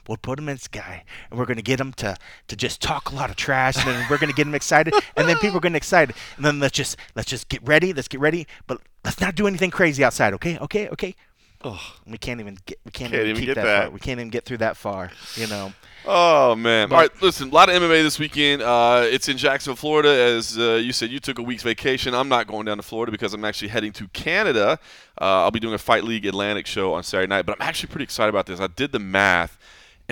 [0.09, 2.17] We'll put him in Sky, and we're going to get him to
[2.49, 4.95] to just talk a lot of trash, and then we're going to get him excited,
[5.17, 7.93] and then people are going to excited, and then let's just let's just get ready,
[7.93, 10.59] let's get ready, but let's not do anything crazy outside, okay?
[10.59, 11.15] Okay, okay.
[11.65, 11.79] Ugh.
[12.07, 13.83] We can't even get we can't, Can't even even keep get that, that.
[13.85, 13.91] far.
[13.91, 15.73] We can't even get through that far, you know.
[16.05, 16.89] Oh man!
[16.89, 17.51] But- All right, listen.
[17.51, 18.61] A lot of MMA this weekend.
[18.63, 20.09] Uh, it's in Jacksonville, Florida.
[20.09, 22.13] As uh, you said, you took a week's vacation.
[22.15, 24.81] I'm not going down to Florida because I'm actually heading to Canada.
[25.21, 27.47] Uh, I'll be doing a Fight League Atlantic show on Saturday night.
[27.47, 28.59] But I'm actually pretty excited about this.
[28.59, 29.57] I did the math,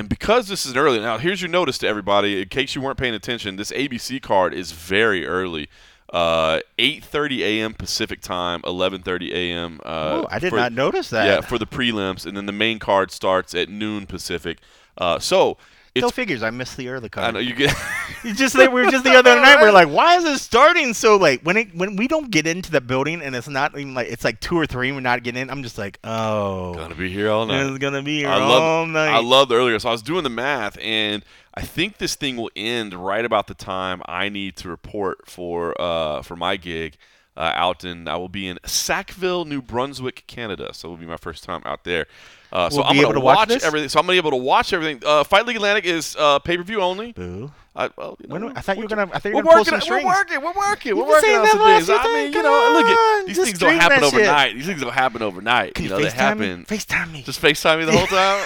[0.01, 0.99] and because this is early.
[0.99, 2.41] Now, here's your notice to everybody.
[2.41, 5.69] In case you weren't paying attention, this ABC card is very early.
[6.11, 7.75] Uh, 8:30 a.m.
[7.75, 9.79] Pacific time, 11:30 a.m.
[9.85, 11.27] Uh, oh, I did for- not notice that.
[11.27, 14.59] Yeah, for the prelims, and then the main card starts at noon Pacific.
[14.97, 15.59] Uh, so
[15.97, 17.27] Still figures I missed the early card.
[17.27, 17.75] I know you get.
[18.35, 19.61] Just like we were just the other night.
[19.61, 21.43] We are like, why is it starting so late?
[21.43, 24.25] When it when we don't get into the building and it's not even like it's
[24.25, 25.49] like two or three, and we're not getting in.
[25.51, 27.67] I'm just like, oh, Gonna be here all night.
[27.67, 29.09] it's gonna be here I all love night.
[29.09, 29.79] I loved earlier.
[29.79, 31.25] So I was doing the math, and
[31.55, 35.81] I think this thing will end right about the time I need to report for
[35.81, 36.99] uh, for my gig
[37.39, 38.07] uh, out in.
[38.07, 40.75] I will be in Sackville, New Brunswick, Canada.
[40.75, 42.07] So it will be my first time out there.
[42.53, 43.65] Uh, so We'll I'm able to watch this?
[43.65, 43.89] everything.
[43.89, 45.03] So I'm gonna be able to watch everything.
[45.07, 47.13] Uh, Fight League Atlantic is uh, pay per view only.
[47.13, 47.53] Boo.
[47.77, 49.09] I, well, you know, When- I thought you were gonna.
[49.13, 51.35] I thought you we're were gonna pull working, some we're working, we're working, we're working
[51.37, 51.89] on some things.
[51.89, 54.15] I mean, you know, look at these things don't happen that shit.
[54.23, 54.55] overnight.
[54.57, 55.75] These things don't happen overnight.
[55.75, 56.59] Can you you, know, they FaceTime happen.
[56.59, 56.65] me?
[56.65, 57.23] FaceTime me.
[57.23, 58.45] Just FaceTime me the whole time.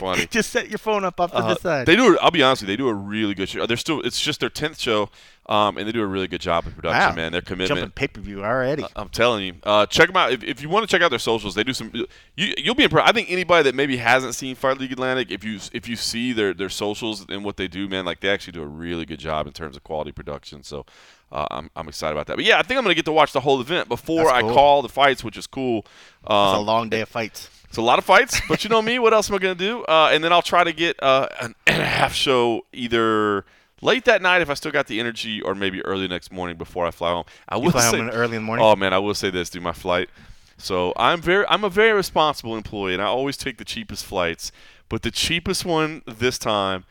[0.00, 0.26] Funny.
[0.30, 1.86] Just set your phone up off to Uh, the side.
[1.86, 2.18] They do.
[2.22, 2.76] I'll be honest with you.
[2.76, 3.66] They do a really good show.
[3.66, 4.00] They're still.
[4.00, 5.10] It's just their tenth show,
[5.46, 7.10] um, and they do a really good job of production.
[7.10, 7.14] Wow.
[7.14, 7.94] Man, their Jumping commitment.
[7.94, 8.84] pay per view already.
[8.96, 9.54] I'm telling you.
[9.62, 11.54] Uh, check them out if, if you want to check out their socials.
[11.54, 11.92] They do some.
[12.36, 13.08] You you'll be impressed.
[13.08, 16.32] I think anybody that maybe hasn't seen Fight League Atlantic, if you if you see
[16.32, 19.18] their their socials and what they do, man, like they actually do a really good
[19.18, 20.62] job in terms of quality production.
[20.62, 20.86] So.
[21.32, 22.36] Uh, I'm, I'm excited about that.
[22.36, 24.34] But yeah, I think I'm going to get to watch the whole event before That's
[24.36, 25.78] I call the fights, which is cool.
[26.22, 27.50] it's a Um, long day of fights.
[27.64, 29.00] it's a lot of fights, but you know me.
[29.00, 29.82] What else am I going to do?
[29.84, 33.44] Uh, and then I'll try to get uh, an and a half show either
[33.84, 36.86] late that night if I still got the energy, or maybe early next morning before
[36.86, 37.24] I fly home.
[37.48, 38.64] I You will fly say, home in early in the morning.
[38.64, 40.08] oh man, I will say this: do my flight.
[40.56, 44.52] So I'm very, I'm a very responsible employee, and I always take the cheapest flights.
[44.88, 46.84] But the cheapest one this time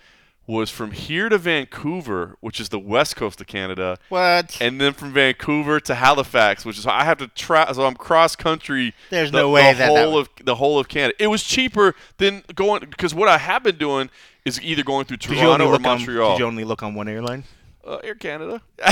[0.45, 4.57] was from here to Vancouver, which is the west coast of Canada, what?
[4.59, 7.71] and then from Vancouver to Halifax, which is I have to try.
[7.71, 8.93] So I'm cross country.
[9.09, 11.13] There's the, no way the that that whole would- of the whole of Canada.
[11.17, 14.09] It was cheaper than going because what I have been doing
[14.43, 15.97] is either going through Toronto or look on?
[15.99, 16.31] Montreal.
[16.33, 17.45] Did you only look on one airline?
[17.85, 18.61] uh, Air Canada.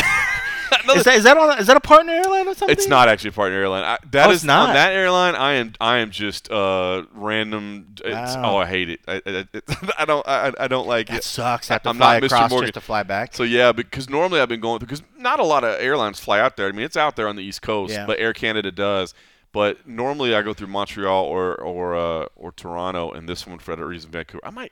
[0.96, 1.58] Is that is that on?
[1.60, 2.72] Is that a partner airline or something?
[2.74, 3.84] it's not actually a partner airline.
[3.84, 4.70] I, that Oh, is not.
[4.70, 5.36] on that airline.
[5.36, 7.88] I am I am just uh random.
[8.04, 8.56] It's, Wow.
[8.56, 9.00] Oh, I hate it.
[9.08, 9.64] I, I, it-
[10.00, 11.24] I don't I, I don't like That it.
[11.24, 11.70] sucks.
[11.70, 12.50] I have to I'm fly not Mr.
[12.50, 12.68] Morgan.
[12.68, 13.34] just to fly back.
[13.34, 16.58] So yeah, because normally I've been going because not a lot of airlines fly out
[16.58, 16.68] there.
[16.68, 18.06] I mean, it's out there on the East Coast, Yeah.
[18.06, 19.14] but Air Canada does.
[19.54, 23.76] But normally I go through Montreal or or uh, or Toronto, and this one for
[23.76, 24.46] that reason Vancouver.
[24.46, 24.72] I might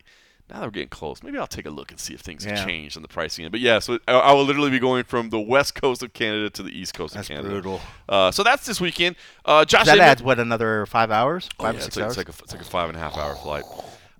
[0.49, 1.21] now that we're getting close.
[1.23, 3.49] Maybe I'll take a look and see if things have changed on the pricing.
[3.49, 6.49] But yeah, so I, I will literally be going from the west coast of Canada
[6.51, 7.49] to the east coast That's of Canada.
[7.53, 7.81] brutal.
[8.07, 9.15] Uh, so that's this weekend.
[9.45, 12.03] Uh, Josh That adds what another five hours, Oh, five yeah, or it's six like,
[12.05, 12.11] hours.
[12.11, 13.63] It's like, a, it's like a five and a half hour flight.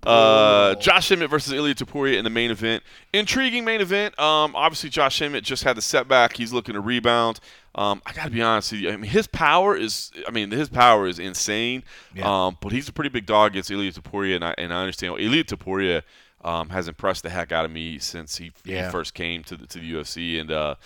[0.02, 2.82] Uh, Josh Emmett versus Ilia Topuria in the main event.
[3.12, 4.18] Intriguing main event.
[4.18, 6.36] Um, obviously, Josh Emmett just had the setback.
[6.36, 7.38] He's looking to rebound.
[7.74, 8.90] Um, I got to be honest with you.
[8.90, 10.10] I mean, his power is.
[10.26, 11.84] I mean, his power is insane.
[12.14, 12.46] Yeah.
[12.46, 15.20] Um, but he's a pretty big dog against Ilia Topuria, and I and I understand
[15.20, 16.02] Ilia Topuria
[16.44, 18.86] um, has impressed the heck out of me since he, Yeah.
[18.86, 20.76] he first came to the to the UFC, and uh,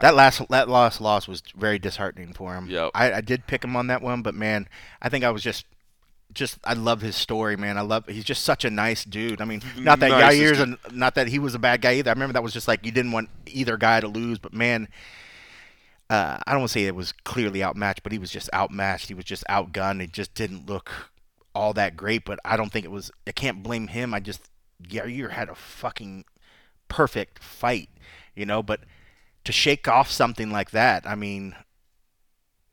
[0.00, 2.68] That last that last loss was very disheartening for him.
[2.68, 2.90] Yep.
[2.94, 4.68] I, I did pick him on that one, but man,
[5.02, 5.66] I think I was just
[6.34, 7.78] just I love his story, man.
[7.78, 9.40] I love he's just such a nice dude.
[9.40, 12.10] I mean, not that Nicest Yair's and not that he was a bad guy either.
[12.10, 14.88] I remember that was just like you didn't want either guy to lose, but man,
[16.10, 19.08] uh, I don't want to say it was clearly outmatched, but he was just outmatched.
[19.08, 20.00] He was just outgunned.
[20.00, 20.90] He just didn't look
[21.54, 22.24] all that great.
[22.24, 23.10] But I don't think it was.
[23.26, 24.14] I can't blame him.
[24.14, 24.42] I just
[24.82, 26.24] Yair had a fucking
[26.88, 27.88] perfect fight,
[28.34, 28.62] you know.
[28.62, 28.80] But
[29.44, 31.54] to shake off something like that, I mean,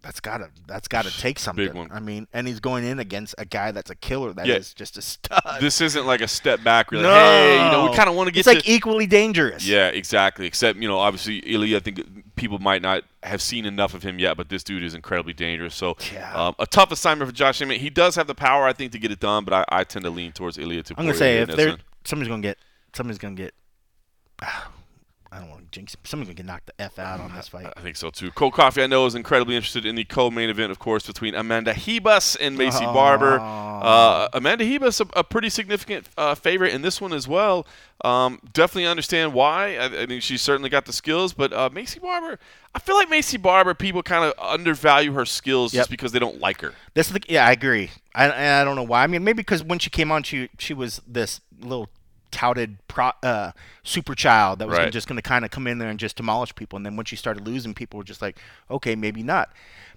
[0.02, 1.74] that's gotta that's gotta take something.
[1.74, 1.91] one.
[1.91, 4.32] I mean, and he's going in against a guy that's a killer.
[4.34, 4.78] That is Yeah.
[4.78, 5.41] just a stud.
[5.60, 6.91] this isn't like a step back.
[6.91, 9.08] Really, no, hey, you know, we kind of want to get It's to like equally
[9.08, 9.66] dangerous.
[9.68, 10.45] Yeah, exactly.
[10.47, 11.78] Except you know, obviously, Ilia.
[11.78, 14.93] I think people might not have seen enough of him yet, but this dude is
[14.93, 15.76] incredibly dangerous.
[15.76, 16.34] So, Yeah.
[16.34, 17.82] um, a tough assignment for Josh Emmett.
[17.82, 20.06] He does have the power, I think, to get it done, but I, I tend
[20.06, 20.82] to lean towards Ilia.
[20.84, 21.76] To I'm gonna say if there
[22.06, 22.58] somebody's gonna get
[22.93, 23.54] somebody's gonna get.
[25.32, 25.93] I don't want to jinx.
[25.93, 25.99] it.
[26.05, 27.71] Somebody's gonna get knocked the f out on this fight.
[27.77, 28.32] I think so too.
[28.32, 31.73] Cold Coffee, I know, is incredibly interested in the co-main event, of course, between Amanda
[31.73, 33.39] Ribas and Maycee Barber.
[33.39, 37.65] Uh, Amanda Ribas, a, a pretty significant uh, favorite in this one as well.
[38.03, 39.75] Um, definitely understand why.
[39.77, 42.39] I, I mean, she's certainly got the skills, but uh, Maycee Barber,
[42.73, 45.82] I feel like Maycee Barber, people kind of undervalue her skills Yep.
[45.82, 46.73] just because they don't like her.
[46.93, 47.91] This is the, yeah, I agree.
[48.15, 49.03] I I don't know why.
[49.03, 51.89] I mean, maybe because when she came on, she she was this little
[52.32, 53.51] touted pro, uh,
[53.84, 54.91] super child that was Right.
[54.91, 56.77] just going to kind of come in there and just demolish people.
[56.77, 58.38] And then once she started losing, people were just like,
[58.69, 59.51] okay, maybe not.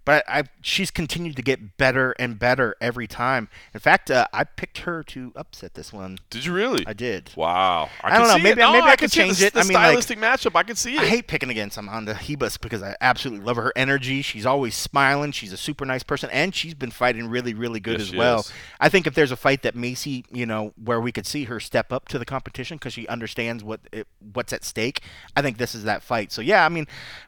[0.05, 3.48] But I, she's continued to get better and better every time.
[3.72, 6.18] In fact, uh, I picked her to upset this one.
[6.28, 6.84] Did you really?
[6.86, 7.30] I did.
[7.36, 7.88] Wow.
[8.03, 9.53] I, I don't know, maybe- No, maybe I can could change the, it.
[9.55, 11.00] The I mean, like- stylistic matchup, I can see it.
[11.00, 14.22] I hate picking against Amanda Ribas because I absolutely love her energy.
[14.22, 15.30] She's always smiling.
[15.30, 18.40] She's a super nice person, and she's been fighting really, really good Yes, as well.
[18.40, 18.53] is.
[18.80, 21.61] I think if there's a fight that Maycee, you know, where we could see her
[21.61, 25.03] step up to the competition because she understands what it, what's at stake.
[25.36, 26.32] I think this is that fight.
[26.32, 26.86] So yeah, I mean,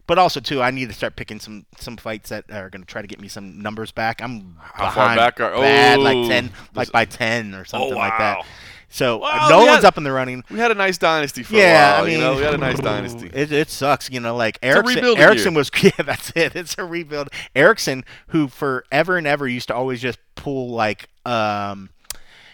[0.09, 2.87] but also too, I need to start picking some some fights that are going to
[2.87, 4.21] try to get me some numbers back.
[4.23, 6.03] I'm How far behind back are- bad, Oh.
[6.03, 8.39] like ten, like by ten or something like that.
[8.39, 8.45] wow.
[8.91, 10.45] So Well, uh, we Nolan's had- up in the running.
[10.51, 12.05] We had a nice dynasty for Yeah, a while.
[12.05, 13.29] I you know, we had a nice dynasty.
[13.35, 14.37] It, it sucks, you know.
[14.37, 16.55] Like a Erickson, rebuilding Erickson was yeah, that's it.
[16.55, 17.29] It's a rebuild.
[17.57, 21.91] Erickson, who forever and ever used to always just pull like um,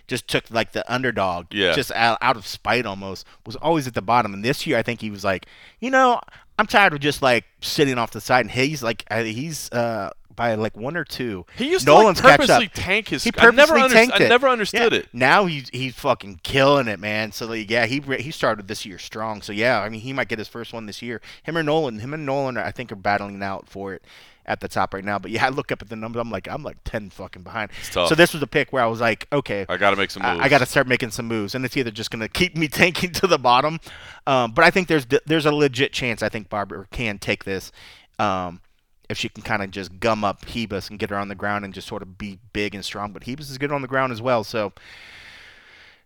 [0.09, 1.73] just took like the underdog, Yeah.
[1.75, 4.33] just out, out of spite almost, was always at the bottom.
[4.33, 5.45] And this year, I think he was like,
[5.79, 6.21] you know,
[6.61, 8.43] I'm tired of just like sitting off the side.
[8.43, 11.45] And he's like, uh, he's uh by like one or two.
[11.57, 13.25] He used Nolan's to like, purposely tank his.
[13.25, 14.99] He I never, purposely under- tanked I never understood Yeah.
[15.01, 15.09] it.
[15.13, 17.33] Now he's he's fucking killing it, man.
[17.33, 19.43] So like, yeah, he he started this year strong.
[19.43, 21.21] So yeah, I mean he might get his first one this year.
[21.43, 24.03] Him or Nolan, him and Nolan, are, I think are battling out for it
[24.51, 25.19] at the top right now.
[25.19, 26.21] But yeah, I look up at the numbers.
[26.21, 27.71] I'm like I'm like ten fucking behind.
[28.09, 30.23] So this was a pick where I was like, okay, I got to make some
[30.25, 30.41] moves.
[30.41, 32.69] I, I got to start making some moves, and it's either just gonna keep me
[32.81, 33.79] tanking to the bottom,
[34.27, 37.71] um, but I think there's there's a legit chance I think Barber can take this.
[38.19, 38.61] Um,
[39.09, 41.65] if she can kind of just gum up Ribas and get her on the ground
[41.65, 43.13] and just sort of be big and strong.
[43.13, 44.73] But Ribas is good on the ground as well, so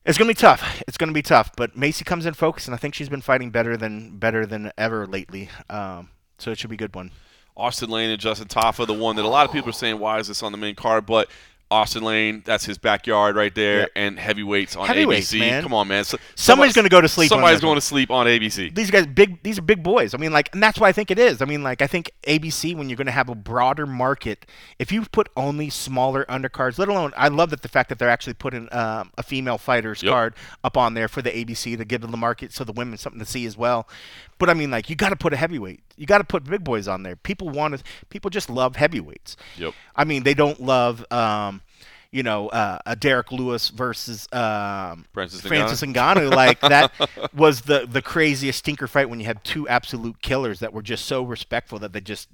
[0.06, 0.82] it's gonna be tough.
[0.86, 1.50] It's gonna be tough.
[1.56, 4.72] But Maycee comes in focus, and I think she's been fighting better than better than
[4.78, 5.50] ever lately.
[5.68, 7.10] Um, so it should be a good one.
[7.56, 10.18] Austen Lane and Justin Tafa, the one that a lot of people are saying, why
[10.18, 11.06] is this on the main card?
[11.06, 11.28] But
[11.70, 13.86] Austen Lane, that's his backyard right there, Yeah.
[13.96, 15.38] and heavyweights on Heavyweights, ABC.
[15.40, 15.62] man.
[15.62, 16.04] Come on, man.
[16.04, 18.72] So, Somebody's gonna go to sleep Somebody's going to sleep on ABC.
[18.74, 21.10] these guys big these are big boys i mean like and that's why i think
[21.10, 23.86] it is i mean like i think abc when you're going to have a broader
[23.86, 24.46] market
[24.78, 28.10] if you put only smaller undercards let alone i love that the fact that they're
[28.10, 30.12] actually putting um, a female fighter's Yep.
[30.12, 32.98] card up on there for the abc to give to the market so the women
[32.98, 33.88] something to see as well
[34.38, 36.62] but i mean like you got to put a heavyweight you got to put big
[36.64, 39.74] boys on there people want to people just love heavyweights Yep.
[39.96, 41.62] i mean they don't love um
[42.10, 45.48] you know, uh, a Derrick Lewis versus um, Francis Ngannou?
[45.48, 46.30] Francis Ngannou.
[46.32, 46.92] Like that
[47.34, 51.06] was the the craziest stinker fight when you had two absolute killers that were just
[51.06, 52.28] so respectful that they just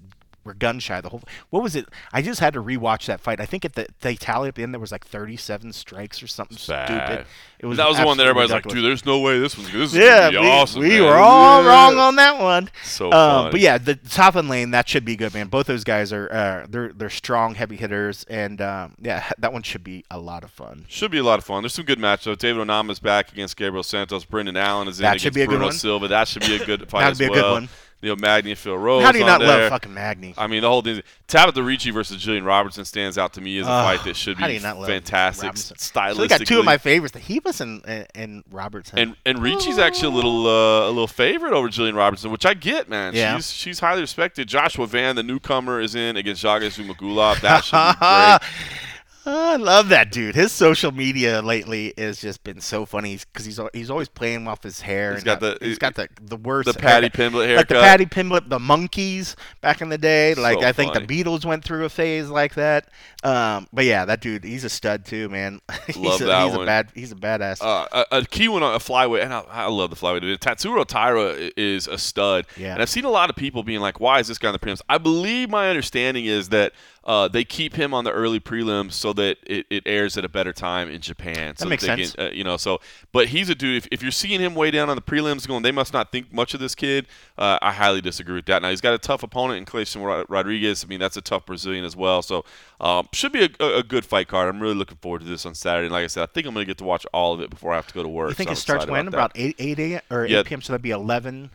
[0.44, 1.22] were gun shy the whole.
[1.50, 1.86] What was it?
[2.12, 3.40] I just had to rewatch that fight.
[3.40, 6.26] I think at the, the tally at the end there was like 37 strikes or
[6.26, 6.86] something Bad.
[6.86, 7.26] stupid.
[7.58, 9.70] It was that was the one that everybody's like, dude, there's no way this one's
[9.70, 10.80] this is Yeah, gonna be we, awesome.
[10.80, 11.68] we man." were all Yeah.
[11.68, 12.70] wrong on that one.
[12.84, 15.48] So Um, but yeah, the top and lane that should be good, man.
[15.48, 19.62] Both those guys are uh, they're they're strong, heavy hitters, and um, yeah, that one
[19.62, 20.86] should be a lot of fun.
[20.88, 21.62] Should be a lot of fun.
[21.62, 22.38] There's some good matchups.
[22.38, 24.24] David Onama's back against Gabriel Santos.
[24.24, 25.72] Brendan Allen is in That against should be a good Bruno one.
[25.74, 26.08] Silva.
[26.08, 27.42] That should be a good fight That'd as be a well.
[27.42, 27.68] good one.
[28.02, 29.00] Neil Magny and Phil Rowe.
[29.00, 29.48] How do you not there.
[29.48, 30.34] love fucking Magny?
[30.38, 31.02] I mean, the whole thing.
[31.28, 34.38] Tabatha Ricci versus Jillian Robertson stands out to me as a Ugh, fight that should
[34.38, 36.14] be fantastic, stylistically.
[36.14, 38.98] So they got two of my favorites, the Ribas and and, and Robertson.
[38.98, 42.54] and and Ricci's actually a little uh, a little favorite over Jillian Robertson, which I
[42.54, 43.14] get, man.
[43.14, 43.36] Yeah.
[43.36, 44.48] She's she's highly respected.
[44.48, 47.40] Joshua Van, the newcomer, is in against Zhalgas Zhumagulov.
[47.42, 48.80] That should be great.
[49.26, 50.34] I love that dude.
[50.34, 54.62] His social media lately has just been so funny because he's, he's always playing off
[54.62, 55.12] his hair.
[55.14, 57.82] He's got the- he's got the the worst The Paddy hair- Pimblett like the haircut.
[57.82, 60.34] Paddy Pimblett, the monkeys back in the day.
[60.34, 61.04] Like So I think funny.
[61.04, 62.88] the Beatles went through a phase like that.
[63.22, 65.60] Um, but yeah, that dude, he's a stud too, man.
[65.86, 66.62] he's Love a, that he's one.
[66.62, 67.58] a bad, he's a badass.
[67.62, 70.38] Uh, a, a key one on a flyweight, and I, I love the flyweight.
[70.38, 72.72] Tatsuro Taira is a stud, Yeah.
[72.72, 74.58] and I've seen a lot of people being like, "Why is this guy on the
[74.58, 76.72] prelims?" I believe my understanding is that
[77.04, 80.28] uh, they keep him on the early prelims so that it, it airs at a
[80.28, 81.56] better time in Japan.
[81.56, 82.12] So makes they sense.
[82.12, 82.80] Can, uh, you know, so
[83.10, 83.78] but he's a dude.
[83.78, 86.30] If, if you're seeing him way down on the prelims, going, they must not think
[86.32, 87.06] much of this kid.
[87.38, 88.60] Uh, I highly disagree with that.
[88.60, 90.84] Now he's got a tough opponent in Clayton Ro- Rodriguez.
[90.84, 92.20] I mean, that's a tough Brazilian as well.
[92.20, 92.44] So
[92.80, 94.48] um, should be a, a, good fight card.
[94.48, 95.86] I'm really looking forward to this on Saturday.
[95.86, 97.48] And like I said, I think I'm going to get to watch all of it
[97.48, 98.28] before I have to go to work.
[98.28, 100.00] you think so it I'm starts when about about eight eight a.m.
[100.10, 100.40] or Yeah.
[100.40, 100.60] eight p.m.
[100.60, 101.50] So that'd be eleven.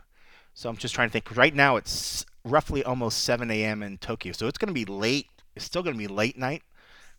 [0.54, 1.36] So I'm just trying to think.
[1.36, 3.82] Right now it's roughly almost seven a.m.
[3.82, 5.28] in Tokyo, so it's going to be late.
[5.56, 6.62] It's still going to be late night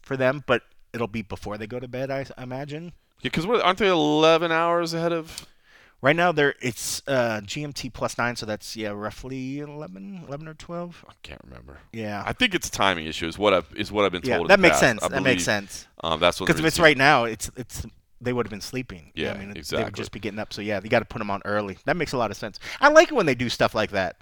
[0.01, 0.63] for them, but
[0.93, 2.09] it'll be before they go to bed.
[2.09, 2.85] I imagine.
[2.85, 3.23] that.
[3.23, 5.45] Because aren't they 11 hours ahead of?
[5.99, 10.53] Right now, they're it's uh, GMT plus nine, so that's yeah, roughly 11, 11 or
[10.53, 11.03] twelve.
[11.09, 11.79] I can't remember.
[11.91, 13.25] Yeah, I think it's a timing issue.
[13.25, 14.41] Is what I've is what I've been told.
[14.41, 14.81] yeah, that makes past.
[14.81, 15.03] sense.
[15.03, 15.87] I That makes sense.
[16.03, 17.87] Um, that's what Because if it's right now, it's it's
[18.21, 19.11] they would have been sleeping.
[19.15, 20.53] Yeah, I mean, They would just be getting up.
[20.53, 21.79] So yeah, you got to put them on early.
[21.85, 22.59] That makes a lot of sense.
[22.79, 24.17] I like it when they do stuff like that.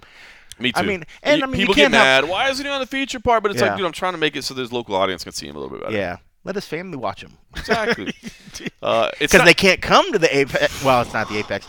[0.58, 0.80] Me too.
[0.80, 2.30] I mean, and, I mean, people get can't have- mad.
[2.30, 3.42] Why isn't he on the feature part?
[3.42, 3.68] But it's Yeah.
[3.68, 5.58] like, dude, I'm trying to make it so this local audience can see him a
[5.58, 5.96] little bit better.
[5.96, 7.32] Yeah, let his family watch him.
[7.56, 8.14] exactly.
[8.82, 10.82] uh, because not- they can't come to the apex.
[10.82, 11.66] Well, it's not the apex,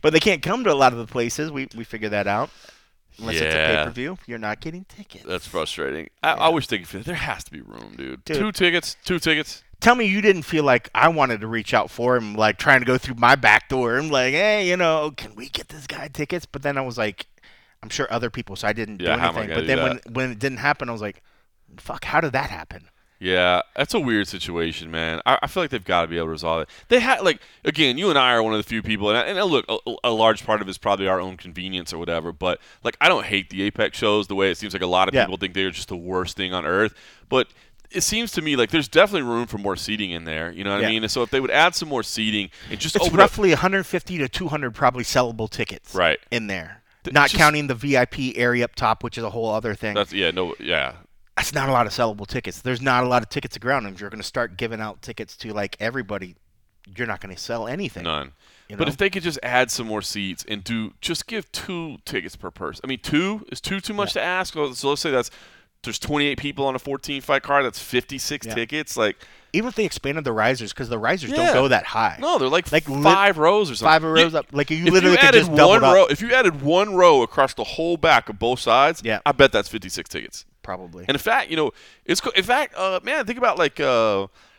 [0.00, 1.50] but they can't come to a lot of the places.
[1.52, 2.50] We we figured that out.
[3.20, 3.76] Unless it's a Yeah.
[3.76, 5.24] pay per view, you're not getting tickets.
[5.24, 6.10] That's frustrating.
[6.24, 7.04] I, I wish they could.
[7.04, 8.24] There has to be room, dude.
[8.24, 8.36] Dude.
[8.38, 8.96] Two tickets.
[9.04, 9.62] Two tickets.
[9.78, 12.80] Tell me you didn't feel like I wanted to reach out for him, like trying
[12.80, 13.96] to go through my back door.
[13.98, 16.44] I'm like, hey, you know, can we get this guy tickets?
[16.46, 17.26] But then I was like,
[17.84, 19.54] I'm sure other people, so I didn't Yeah, do I anything.
[19.54, 21.22] But then do when when it didn't happen, I was like,
[21.76, 22.88] fuck, how did that happen?
[23.20, 25.20] Yeah, that's a weird situation, man.
[25.26, 26.70] I, I feel like they've got to be able to resolve it.
[26.88, 29.22] They had like again, you and I are one of the few people, and, I,
[29.22, 32.32] and look, a, a, large part of it is probably our own convenience or whatever.
[32.32, 35.08] But like, I don't hate the Apex shows the way it seems like a lot
[35.08, 35.24] of Yeah.
[35.24, 36.94] people think they're just the worst thing on earth.
[37.28, 37.48] But
[37.90, 40.50] it seems to me like there's definitely room for more seating in there.
[40.50, 40.88] You know what Yeah.
[40.88, 41.02] I mean?
[41.04, 43.50] And so if they would add some more seating and just It's open up, roughly
[43.50, 46.18] 150 to 200 probably sellable tickets Right.
[46.30, 46.82] in there.
[47.12, 49.94] Not just- counting the VIP area up top, which is a whole other thing.
[49.94, 50.94] that's yeah, no, yeah,
[51.36, 52.60] That's not a lot of sellable tickets.
[52.62, 53.86] There's not a lot of tickets around.
[53.86, 56.36] And if you're going to start giving out tickets to like everybody,
[56.96, 58.04] you're not going to sell anything.
[58.04, 58.32] none.
[58.68, 61.96] you But if they could just add some more seats and do just give two
[62.04, 62.82] tickets per person.
[62.84, 64.54] I mean, two is two too much to ask.
[64.54, 65.30] So let's say that's
[65.84, 67.64] there's 28 people on a 14 fight card.
[67.64, 68.54] That's 56 Yeah.
[68.54, 68.96] tickets.
[68.96, 69.16] Like
[69.52, 71.36] Even if they expanded the risers, because the risers Yeah.
[71.36, 72.16] don't go that high.
[72.20, 73.92] no, they're like, Like, five rows or something.
[73.92, 74.46] Five You- rows up.
[74.50, 75.94] Like you If literally you could added just double up.
[75.94, 79.20] row, if you added one row across the whole back of both sides, Yeah.
[79.24, 80.44] I bet that's 56 tickets.
[80.64, 81.04] Probably.
[81.06, 81.70] And in fact, you know,
[82.04, 83.78] it's co- in fact, uh, man, think about like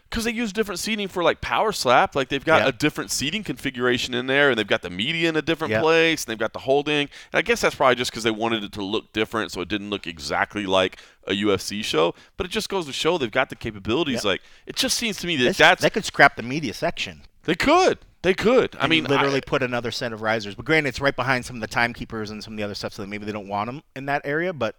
[0.10, 2.16] because they use different seating for like Power Slap.
[2.16, 2.68] Like they've got Yeah.
[2.70, 5.82] a different seating configuration in there, and they've got the media in a different Yeah.
[5.82, 7.10] place, and they've got the holding.
[7.34, 9.68] And I guess that's probably just because they wanted it to look different, so it
[9.68, 12.16] didn't look exactly like a UFC show.
[12.38, 14.24] But it just goes to show they've got the capabilities.
[14.24, 14.32] Yeah.
[14.32, 17.24] Like it just seems to me that This- that's they could scrap the media section.
[17.44, 18.76] they could, they could.
[18.80, 20.56] I mean, literally I- put another set of risers.
[20.56, 22.94] But granted, it's right behind some of the timekeepers and some of the other stuff,
[22.94, 24.52] so that maybe they don't want them in that area.
[24.54, 24.76] But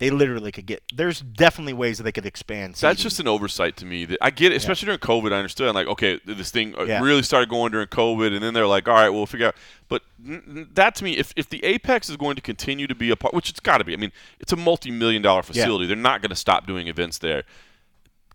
[0.00, 0.82] they literally could get.
[0.94, 2.74] There's definitely ways that they could expand.
[2.76, 4.06] That's just an oversight to me.
[4.06, 5.30] That I get, it, especially during COVID.
[5.30, 5.72] I understood.
[5.74, 7.02] Like, okay, this thing uh, Yeah.
[7.02, 9.56] really started going during COVID, and then they're like, all right, we'll figure out.
[9.88, 13.16] But that to me, if, if the Apex is going to continue to be a
[13.16, 13.92] part, which it's got to be.
[13.92, 15.86] I mean, it's a multi-million dollar facility.
[15.86, 17.44] They're not going to stop doing events there.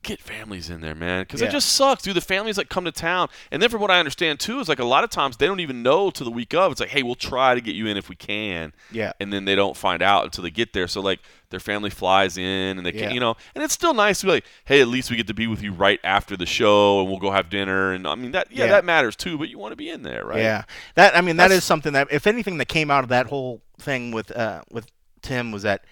[0.05, 1.47] Get families in there, man, because Yeah.
[1.47, 2.15] it just sucks, dude.
[2.15, 4.77] The families that come to town, and then from what I understand too, is like
[4.77, 6.71] a lot of times they don't even know to the week of.
[6.71, 9.13] It's like, hey, we'll try to get you in if we can Yeah.
[9.19, 10.87] and then they don't find out until they get there.
[10.87, 13.07] So like their family flies in and they Yeah.
[13.07, 15.25] can, you know, and it's still nice to be like, hey, at least we get
[15.25, 17.91] to be with you right after the show, and we'll go have dinner.
[17.91, 18.71] And I mean that, yeah, Yeah.
[18.73, 19.39] that matters too.
[19.39, 20.37] But you want to be in there, right?
[20.37, 23.09] Yeah, that I mean that That's- is something that if anything that came out of
[23.09, 24.85] that whole thing with uh, with
[25.23, 25.83] Tim was that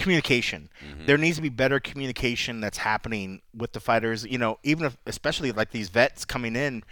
[0.00, 0.68] communication.
[0.84, 1.06] Mm-hmm.
[1.06, 4.24] There needs to be better communication that's happening with the fighters.
[4.24, 6.82] You know, even if especially like these vets coming in,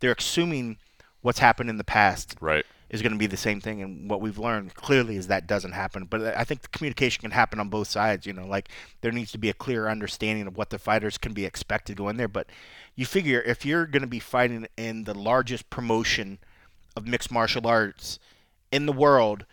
[0.00, 0.76] they're assuming
[1.22, 2.64] what's happened in the past Right.
[2.90, 3.82] is going to be the same thing.
[3.82, 6.04] And what we've learned clearly is that doesn't happen.
[6.04, 8.26] But I think the communication can happen on both sides.
[8.26, 8.68] You know, like
[9.00, 12.02] there needs to be a clear understanding of what the fighters can be expected to
[12.02, 12.28] go in there.
[12.28, 12.46] But
[12.94, 16.38] you figure if you're going to be fighting in the largest promotion
[16.96, 18.18] of mixed martial arts
[18.70, 19.46] in the world,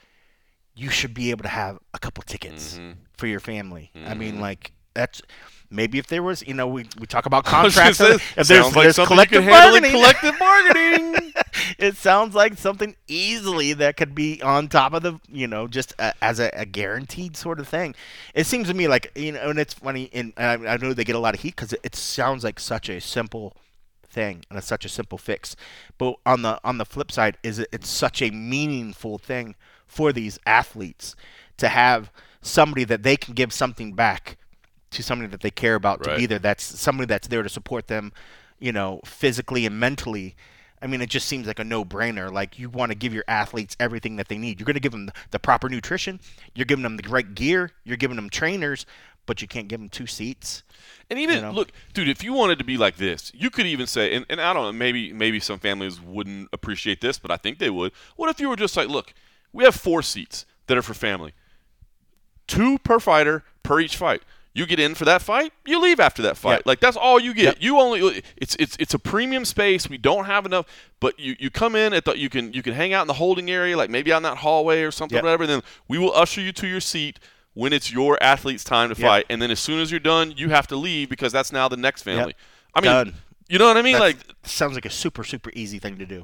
[0.75, 2.91] you should be able to have a couple tickets Mm-hmm.
[3.17, 3.91] for your family.
[4.05, 5.21] I mean, like that's.
[5.71, 7.97] Maybe if there was, you know, we, we talk about I was gonna contracts.
[7.97, 9.91] say, if there's, like there's collective could handle in bargaining.
[9.91, 11.33] collective bargaining.
[11.79, 15.93] it sounds like something easily that could be on top of the you know just
[15.97, 17.95] a, as a, a guaranteed sort of thing
[18.35, 21.03] it seems to me like you know and it's funny and i, I know they
[21.03, 23.55] get a lot of heat because it, it sounds like such a simple
[24.07, 25.55] thing and it's such a simple fix
[25.97, 29.55] but on the on the flip side is it, it's such a meaningful thing
[29.87, 31.15] for these athletes
[31.57, 32.11] to have
[32.41, 34.37] somebody that they can give something back
[34.91, 36.19] to somebody that they care about to Right.
[36.19, 38.11] be there that's somebody that's there to support them
[38.59, 40.35] you know physically and mentally
[40.81, 42.31] I mean, it just seems like a no-brainer.
[42.31, 44.59] Like you want to give your athletes everything that they need.
[44.59, 46.19] You're going to give them the proper nutrition.
[46.53, 47.71] You're giving them the right gear.
[47.85, 48.85] You're giving them trainers,
[49.25, 50.61] but you can't give them two seats.
[51.09, 51.51] And even You know?
[51.51, 54.39] look, dude, if you wanted to be like this, you could even say, and, and
[54.39, 57.91] I don't know, maybe maybe some families wouldn't appreciate this, but I think they would.
[58.17, 59.13] What if you were just like, look,
[59.55, 61.33] we have four seats that are for family,
[62.47, 64.21] two per fighter per each fight.
[64.53, 66.59] You get in for that fight, you leave after that fight.
[66.59, 66.65] Yep.
[66.65, 67.43] Like that's all you get.
[67.45, 67.57] Yep.
[67.59, 69.89] You only it's it's it's a premium space.
[69.89, 70.65] We don't have enough,
[71.01, 73.13] but you, you come in at the you can you can hang out in the
[73.15, 75.23] holding area, like maybe on that hallway or something, Yep.
[75.23, 75.43] whatever.
[75.43, 77.19] And then we will usher you to your seat
[77.53, 79.25] when it's your athlete's time to fight.
[79.29, 81.77] And then as soon as you're done, you have to leave because that's now the
[81.77, 82.33] next family.
[82.73, 83.13] I mean, Done.
[83.49, 83.93] you know what I mean?
[83.93, 86.23] That's- like, sounds like a super super easy thing to do.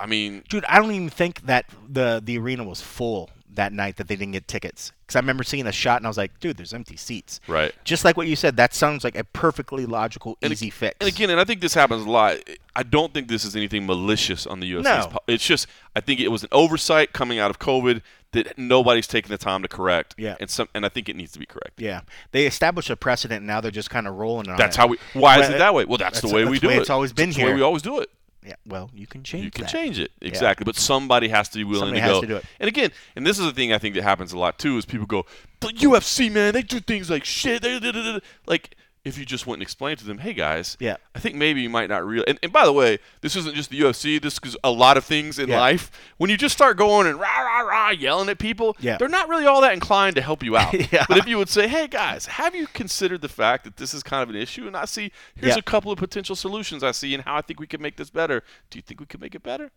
[0.00, 3.96] I mean, Dude, I don't even think that the the arena was full that night
[3.96, 4.92] that they didn't get tickets.
[5.00, 7.40] Because I remember seeing a shot and I was like, dude, there's empty seats.
[7.48, 7.72] right.
[7.84, 10.96] Just like what you said, that sounds like a perfectly logical, And easy fix.
[11.00, 12.36] And again, and I think this happens a lot.
[12.74, 15.06] I don't think this is anything malicious on the UFC's No.
[15.10, 19.06] po- It's just I think it was an oversight coming out of COVID that nobody's
[19.06, 20.14] taking the time to correct.
[20.18, 20.36] Yeah.
[20.38, 21.82] And some and I think it needs to be corrected.
[21.86, 22.00] yeah,
[22.32, 23.38] they established a precedent.
[23.38, 24.80] and Now they're just kind of rolling on That's it.
[24.80, 24.98] how we.
[25.14, 25.86] Why is it that way?
[25.86, 26.80] Well, that's, that's- the way that's we the do way it.
[26.80, 27.56] it's always been That's the way here.
[27.56, 28.10] we always do it.
[28.46, 29.70] Yeah, well, you can change You can that.
[29.72, 32.20] change it exactly, but somebody has to be willing Somebody to has go.
[32.20, 32.44] to do it.
[32.60, 34.84] And again, and this is the thing I think that happens a lot too is
[34.84, 35.26] people go,
[35.60, 37.62] the UFC man, they do things like shit.
[37.62, 38.76] They, da, da, da, da." Like
[39.06, 40.96] if you just went and explained to them, hey guys, Yeah.
[41.14, 42.24] I think maybe you might not real.
[42.26, 44.20] And, and by the way, this isn't just the UFC.
[44.20, 45.60] This is a lot of things in Yeah.
[45.60, 45.90] life.
[46.18, 48.96] When you just start going and rah rah rah rah yelling at people, Yeah.
[48.98, 50.74] they're not really all that inclined to help you out.
[50.92, 51.06] Yeah.
[51.08, 54.02] But if you would say, "Hey guys, have you considered the fact that this is
[54.02, 55.60] kind of an issue?" and I see here's Yeah.
[55.60, 58.10] a couple of potential solutions I see and how I think we can make this
[58.10, 58.42] better.
[58.70, 59.70] Do you think we can make it better?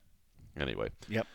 [0.59, 0.89] Anyway.
[1.07, 1.27] Yep.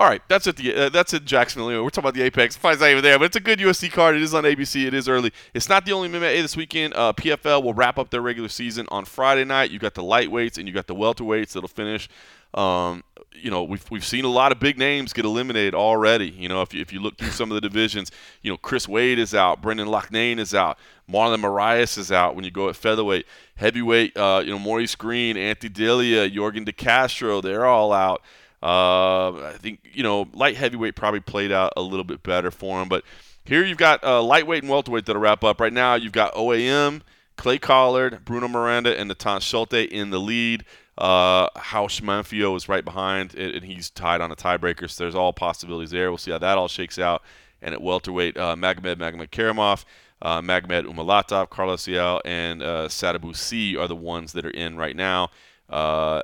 [0.00, 1.68] All right, that's at the uh, that's at Jacksonville.
[1.68, 2.56] Anyway, We're talking about the Apex.
[2.56, 4.16] Fight's not even there, but it's a good UFC card.
[4.16, 4.86] It is on ABC.
[4.86, 5.30] It is early.
[5.52, 6.94] It's not the only MMA this weekend.
[6.94, 9.70] Uh, PFL will wrap up their regular season on Friday night.
[9.70, 12.08] You got the lightweights and you got the welterweights that'll finish.
[12.54, 16.30] Um, you know, we've we've seen a lot of big names get eliminated already.
[16.30, 18.88] You know, if you, if you look through some of the divisions, you know, Chris
[18.88, 20.78] Wade is out, Brendan Loughnane is out,
[21.10, 22.34] Marlon Moraes is out.
[22.36, 23.26] When you go at featherweight,
[23.56, 28.22] heavyweight, uh, you know, Maurice Greene, Anthony Delia, Jorgen De Castro, they're all out.
[28.62, 32.80] Uh, I think you know light heavyweight probably played out a little bit better for
[32.80, 33.04] him, but
[33.44, 35.60] here you've got uh, lightweight and welterweight that'll wrap up.
[35.60, 37.00] Right now you've got OAM,
[37.36, 40.64] Clay Collard, Bruno Miranda, and Natan Schulte in the lead.
[40.98, 44.90] Uh, Raush Manfio is right behind, and and he's tied on a tiebreaker.
[44.90, 46.10] So there's all possibilities there.
[46.10, 47.22] We'll see how that all shakes out.
[47.62, 49.84] And at welterweight, uh, Magomed Magomedkerimov,
[50.22, 54.76] uh, Magomed Umalatov, Carlos Leal, and uh, Sadibou Sy are the ones that are in
[54.76, 55.30] right now.
[55.68, 56.22] Uh,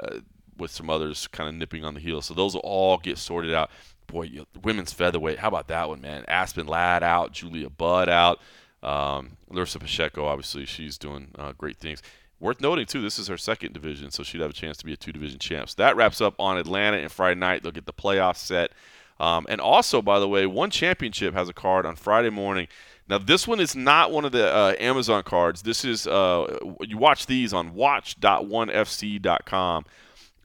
[0.59, 2.27] with some others kind of nipping on the heels.
[2.27, 3.71] So those will all get sorted out.
[4.07, 4.31] Boy,
[4.63, 6.25] women's featherweight, how about that one, man?
[6.29, 8.41] Aspen Ladd out, Julia Budd out,
[8.83, 12.03] um, Larissa Pacheco, obviously, she's doing uh, great things.
[12.39, 14.93] Worth noting, too, this is her second division, so she'd have a chance to be
[14.93, 15.71] a two division champ.
[15.71, 17.63] So that wraps up on Atlanta and Friday night.
[17.63, 18.73] They'll get the playoffs set.
[19.19, 22.69] Um, and also, by the way, one championship has a card on Friday morning.
[23.09, 25.63] Now, this one is not one of the uh, Amazon cards.
[25.63, 29.85] This is, uh, you watch these on watch.onefc.com.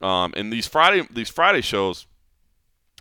[0.02, 2.06] Um, and these Friday these Friday shows,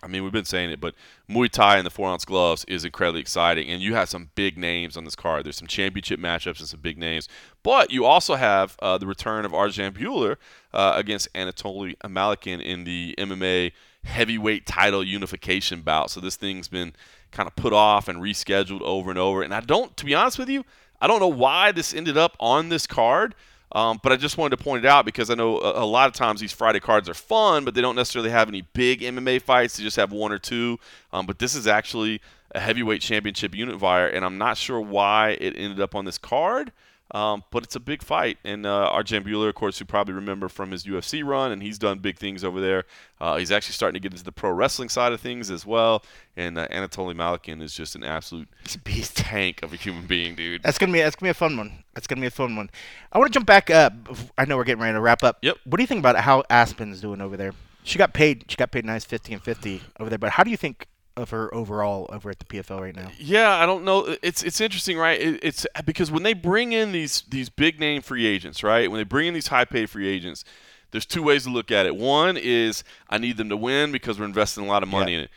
[0.04, 0.96] I mean, we've been saying it, but
[1.30, 4.58] Muay Thai and the four ounce gloves is incredibly exciting, and you have some big
[4.58, 5.46] names on this card.
[5.46, 7.28] There's some championship matchups and some big names,
[7.64, 10.38] but you also have uh, the return of Arjan Bhullar
[10.74, 13.72] uh, against Anatoly Malykhin in the MMA
[14.04, 16.10] heavyweight title unification bout.
[16.10, 16.94] So this thing's been
[17.32, 19.42] kind of put off and rescheduled over and over.
[19.42, 20.66] And I don't, to be honest with you,
[21.00, 23.36] I don't know why this ended up on this card.
[23.74, 26.08] Um, but I just wanted to point it out because I know a, a, lot
[26.08, 29.42] of times these Friday cards are fun, but they don't necessarily have any big MMA
[29.42, 29.78] fights.
[29.78, 30.78] They just have one or two.
[31.14, 32.22] Um, but this is actually
[32.54, 36.18] a heavyweight championship unit vire, and I'm not sure why it ended up on this
[36.18, 36.74] card.
[37.14, 40.48] Um, but it's a big fight, and uh, Arjan Bhullar, of course, you probably remember
[40.48, 42.86] from his UFC run, and he's done big things over there.
[43.20, 46.04] Uh, he's actually starting to get into the pro wrestling side of things as well.
[46.38, 48.48] And uh, Anatoly Malykhin is just an absolute
[48.86, 50.64] beast tank of a human being, dude.
[50.64, 51.84] That's gonna be that's gonna be a fun one.
[51.94, 52.70] That's gonna be a fun one.
[53.12, 53.94] I want to jump back up.
[54.38, 55.40] I know we're getting ready to wrap up.
[55.42, 55.58] Yep.
[55.66, 57.52] What do you think about how Aspen's doing over there?
[57.84, 58.46] She got paid.
[58.48, 60.20] She got paid nice fifty and fifty over there.
[60.20, 60.88] But how do you think
[61.18, 63.12] of her overall over at the PFL right now?
[63.20, 64.16] Yeah, I don't know.
[64.22, 65.20] It's it's interesting, right?
[65.20, 68.90] It, it's because when they bring in these these big name free agents, right?
[68.90, 70.44] When they bring in these high paid free agents,
[70.92, 71.96] there's two ways to look at it.
[71.96, 75.18] One is I need them to win because we're investing a lot of money Yeah.
[75.20, 75.30] in it.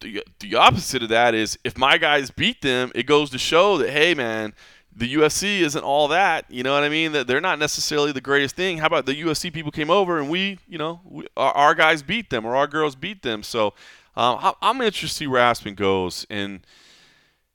[0.00, 3.78] The, the opposite of that is if my guys beat them, it goes to show
[3.78, 4.52] that hey, man,
[4.94, 6.44] the UFC isn't all that.
[6.50, 7.12] You know what I mean?
[7.12, 8.78] That they're not necessarily the greatest thing.
[8.78, 12.02] How about the UFC people came over and we, you know, we, our, our guys
[12.02, 13.42] beat them or our girls beat them.
[13.42, 13.72] So
[14.16, 16.26] um, I, I'm interested to see where Aspen goes.
[16.30, 16.60] And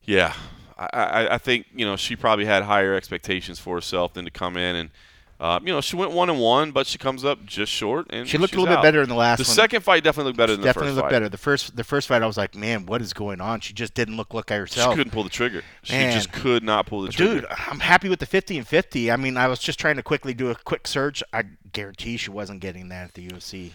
[0.03, 0.33] yeah,
[0.77, 4.31] I, I, I think you know she probably had higher expectations for herself than to
[4.31, 4.89] come in and.
[5.39, 8.29] Uh, you know, she went one and one, but she comes up just short, and
[8.29, 8.83] She looked a little out.
[8.83, 9.55] bit better in the last The one.
[9.55, 11.11] second fight definitely looked better than Definitely the first looked fight.
[11.15, 11.29] better.
[11.29, 13.59] The first the first fight, I was like, man, what is going on?
[13.59, 14.93] She just didn't look like herself.
[14.93, 15.63] She couldn't pull the trigger.
[15.81, 17.41] She just could not pull the trigger.
[17.41, 19.09] Dude, I'm happy with the 50 and 50.
[19.09, 21.23] I mean, I was just trying to quickly do a quick search.
[21.33, 23.71] I guarantee she wasn't getting that at the UFC.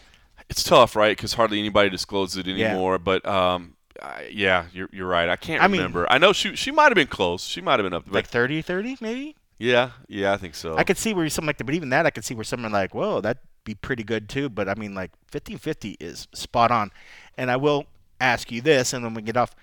[0.48, 1.16] It's tough, right?
[1.16, 2.68] Because hardly anybody discloses it Yeah.
[2.68, 2.98] anymore.
[2.98, 5.28] But um, I, yeah, you're, you're right.
[5.28, 6.10] I can't I mean- remember.
[6.10, 7.44] I know she she might have been close.
[7.44, 8.04] She might have been up.
[8.06, 9.36] But Like 30 30, maybe?
[9.58, 10.76] yeah, yeah, I think so.
[10.76, 12.72] I could see where something like that, but even that, I could see where someone
[12.72, 14.48] like, whoa, that'd be pretty good too.
[14.48, 16.90] But I mean, like 50 50 is spot on.
[17.38, 17.86] And I will
[18.20, 19.54] ask you this, and then we get off.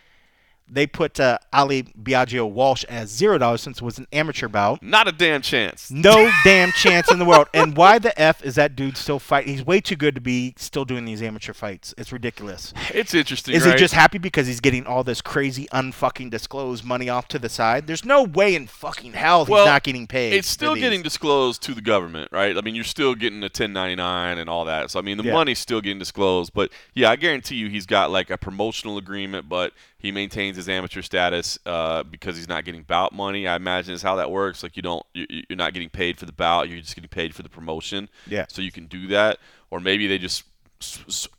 [0.68, 4.82] They put uh, Ali Biaggio Walsh as zero dollars since it was an amateur bout.
[4.82, 5.92] Not a damn chance.
[5.92, 7.48] No damn chance in the world.
[7.54, 9.54] And why the f is that dude still fighting?
[9.54, 11.94] He's way too good to be still doing these amateur fights.
[11.98, 12.74] It's ridiculous.
[12.94, 13.56] It's interesting.
[13.56, 13.74] Is right?
[13.74, 17.50] he just happy because he's getting all this crazy unfucking disclosed money off to the
[17.50, 17.86] side?
[17.86, 20.34] There's no way in fucking hell he's Well, not getting paid.
[20.34, 22.58] It's still getting disclosed to the government, right?
[22.58, 24.92] I mean, you're still getting a 1099 and all that.
[24.92, 25.34] So I mean, the Yeah.
[25.34, 26.54] money's still getting disclosed.
[26.54, 30.70] But yeah, I guarantee you, he's got like a promotional agreement, but he maintains his
[30.70, 33.48] amateur status uh, because he's not getting bout money.
[33.48, 34.62] I imagine is how that works.
[34.62, 36.70] Like you don't, you- you're not getting paid for the bout.
[36.70, 38.10] You're just getting paid for the promotion.
[38.28, 38.46] Yeah.
[38.50, 39.40] So you can do that,
[39.72, 40.44] or maybe they just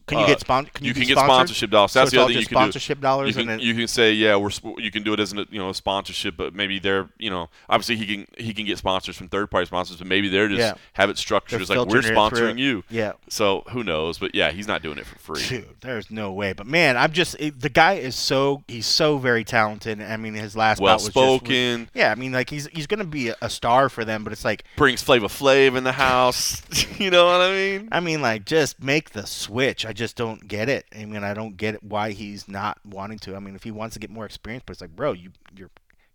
[0.07, 1.35] Can you Uh, get spon- Can you, you can get sponsored?
[1.35, 1.93] sponsorship dollars.
[1.95, 2.61] That's the other thing you can do.
[2.61, 5.15] sponsorship dollars, You can, and then you can say yeah, we're sp- you can do
[5.15, 8.27] it as a you know a sponsorship, but maybe they're you know obviously he can
[8.37, 10.75] he can get sponsors from third party sponsors, but maybe they're just Yeah.
[10.93, 12.17] have it structured as like we're filtering it through.
[12.17, 12.85] sponsoring you.
[12.91, 13.13] yeah.
[13.29, 14.19] So who knows?
[14.19, 15.47] But yeah, he's not doing it for free.
[15.47, 16.53] Dude, there's no way.
[16.53, 20.03] But man, I'm just it, the guy is so he's so very talented.
[20.03, 22.11] I mean, his last Well bout was just spoken, yeah.
[22.11, 24.23] I mean, like he's he's gonna be a, a star for them.
[24.23, 26.61] But it's like brings Flavor Flav in the house.
[26.99, 27.89] you know what I mean?
[27.91, 29.87] I mean, like just make the switch.
[29.87, 30.85] I just don't get it.
[30.95, 33.37] I mean, I don't get why he's not wanting to.
[33.37, 35.71] I mean, if he wants to get more experience, but it's like, bro, you you're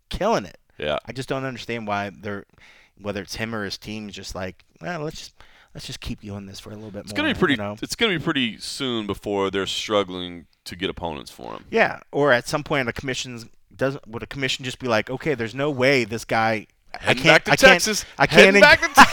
[0.08, 0.58] killing it.
[0.78, 0.98] Yeah.
[1.06, 2.44] I just don't understand why they're
[3.00, 5.34] whether it's him or his team just like, well, let's just
[5.74, 7.16] let's just keep you on this for a little bit It's more.
[7.24, 7.54] gonna be pretty.
[7.54, 7.76] You know?
[7.82, 11.64] It's gonna be pretty soon before they're struggling to get opponents for him.
[11.70, 15.34] Yeah, or at some point, a commission's doesn't would a commission just be like, okay,
[15.34, 16.66] there's no way this guy.
[16.94, 17.24] I can't.
[17.24, 18.04] back to I can't.
[18.18, 18.56] I can't.
[18.56, 19.06] In- back to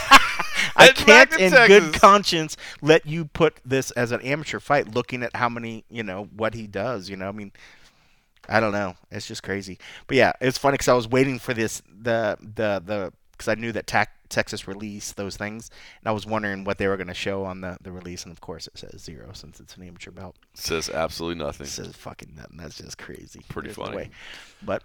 [0.76, 1.66] I can't, in Texas.
[1.66, 4.94] good conscience, let you put this as an amateur fight.
[4.94, 7.08] Looking at how many, you know, what he does.
[7.08, 7.52] You know, I mean,
[8.48, 8.94] I don't know.
[9.10, 9.78] It's just crazy.
[10.06, 13.54] But yeah, it's funny because I was waiting for this the the the because I
[13.54, 15.70] knew that tac Texas released those things,
[16.00, 18.32] and I was wondering what they were going to show on the the release, and
[18.32, 20.36] of course it says zero since it's an amateur bout.
[20.54, 21.66] Says absolutely nothing.
[21.66, 22.56] It says fucking nothing.
[22.58, 23.40] That's just crazy.
[23.48, 23.96] Pretty There's funny.
[23.96, 24.10] way.
[24.62, 24.82] But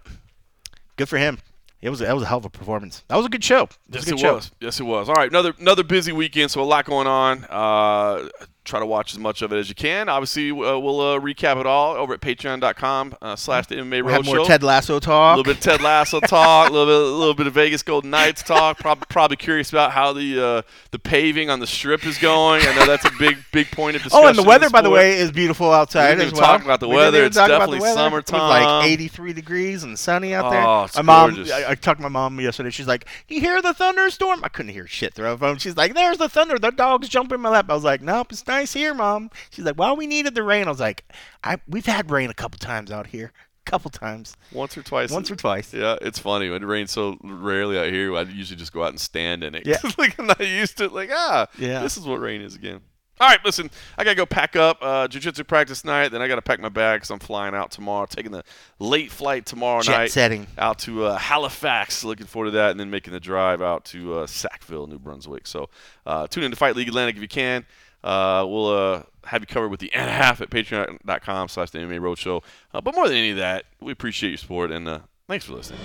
[0.96, 1.38] good for him.
[1.84, 3.04] It was that was a hell of a performance.
[3.08, 3.64] That was a good show.
[3.64, 4.34] It Yes, a good it show.
[4.36, 4.50] was.
[4.58, 5.06] Yes, it was.
[5.10, 7.44] All right, another another busy weekend, so a lot going on.
[7.44, 8.30] Uh,
[8.64, 10.08] try to watch as much of it as you can.
[10.08, 14.14] Obviously, uh, we'll uh, recap it all over at patreon.com uh, slash the MMA We'll
[14.14, 15.34] have more Ted Lasso talk.
[15.34, 17.82] a little bit of Ted Lasso talk, a little bit, a little bit of Vegas
[17.82, 18.78] Golden Knights talk.
[18.78, 22.62] Prob- probably curious about how the uh, the paving on the strip is going.
[22.66, 24.14] I know that's a big big point of discussion.
[24.24, 26.42] Oh, and the weather, by the way, is beautiful outside didn't well.
[26.42, 27.24] talk about the We weather.
[27.24, 27.94] It's definitely weather.
[27.94, 28.40] summertime.
[28.40, 30.62] It like 83 degrees and sunny out there.
[30.64, 31.52] Oh, it's my mom, gorgeous.
[31.52, 32.70] I, I talked to my mom yesterday.
[32.70, 35.58] She's like, "You hear the thunderstorm?" I couldn't hear shit through the phone.
[35.58, 36.58] She's like, "There's the thunder.
[36.58, 39.64] The dog's jumping in my lap." I was like, "Nope, it's nice here, mom." She's
[39.64, 41.04] like, "Well, we needed the rain." I was like,
[41.42, 43.32] "I we've had rain a couple times out here,
[43.66, 45.10] a couple times, once or twice.
[45.10, 48.14] once or twice." Yeah, it's funny when it rains so rarely out here.
[48.16, 49.66] I usually just go out and stand in it.
[49.66, 49.78] Yeah.
[49.98, 50.92] like I'm not used to it.
[50.92, 51.80] Like ah, Yeah.
[51.80, 52.80] this is what rain is again.
[53.20, 56.08] All right, listen, I gotta go pack up uh, jiu-jitsu practice tonight.
[56.08, 58.06] Then I gotta pack my bag 'cause I'm flying out tomorrow.
[58.06, 58.42] Taking the
[58.80, 60.48] late flight tomorrow Jet night setting.
[60.58, 62.02] out to uh, Halifax.
[62.02, 65.46] Looking forward to that, and then making the drive out to uh, Sackville, New Brunswick.
[65.46, 65.70] So
[66.04, 67.64] uh, tune in to Fight League Atlantic if you can.
[68.04, 71.78] Uh, we'll uh, have you covered with the and a half at patreon.com slash the
[71.78, 72.44] MMA Roadshow.
[72.72, 75.54] Uh, but more than any of that, we appreciate your support and uh, thanks for
[75.54, 75.80] listening.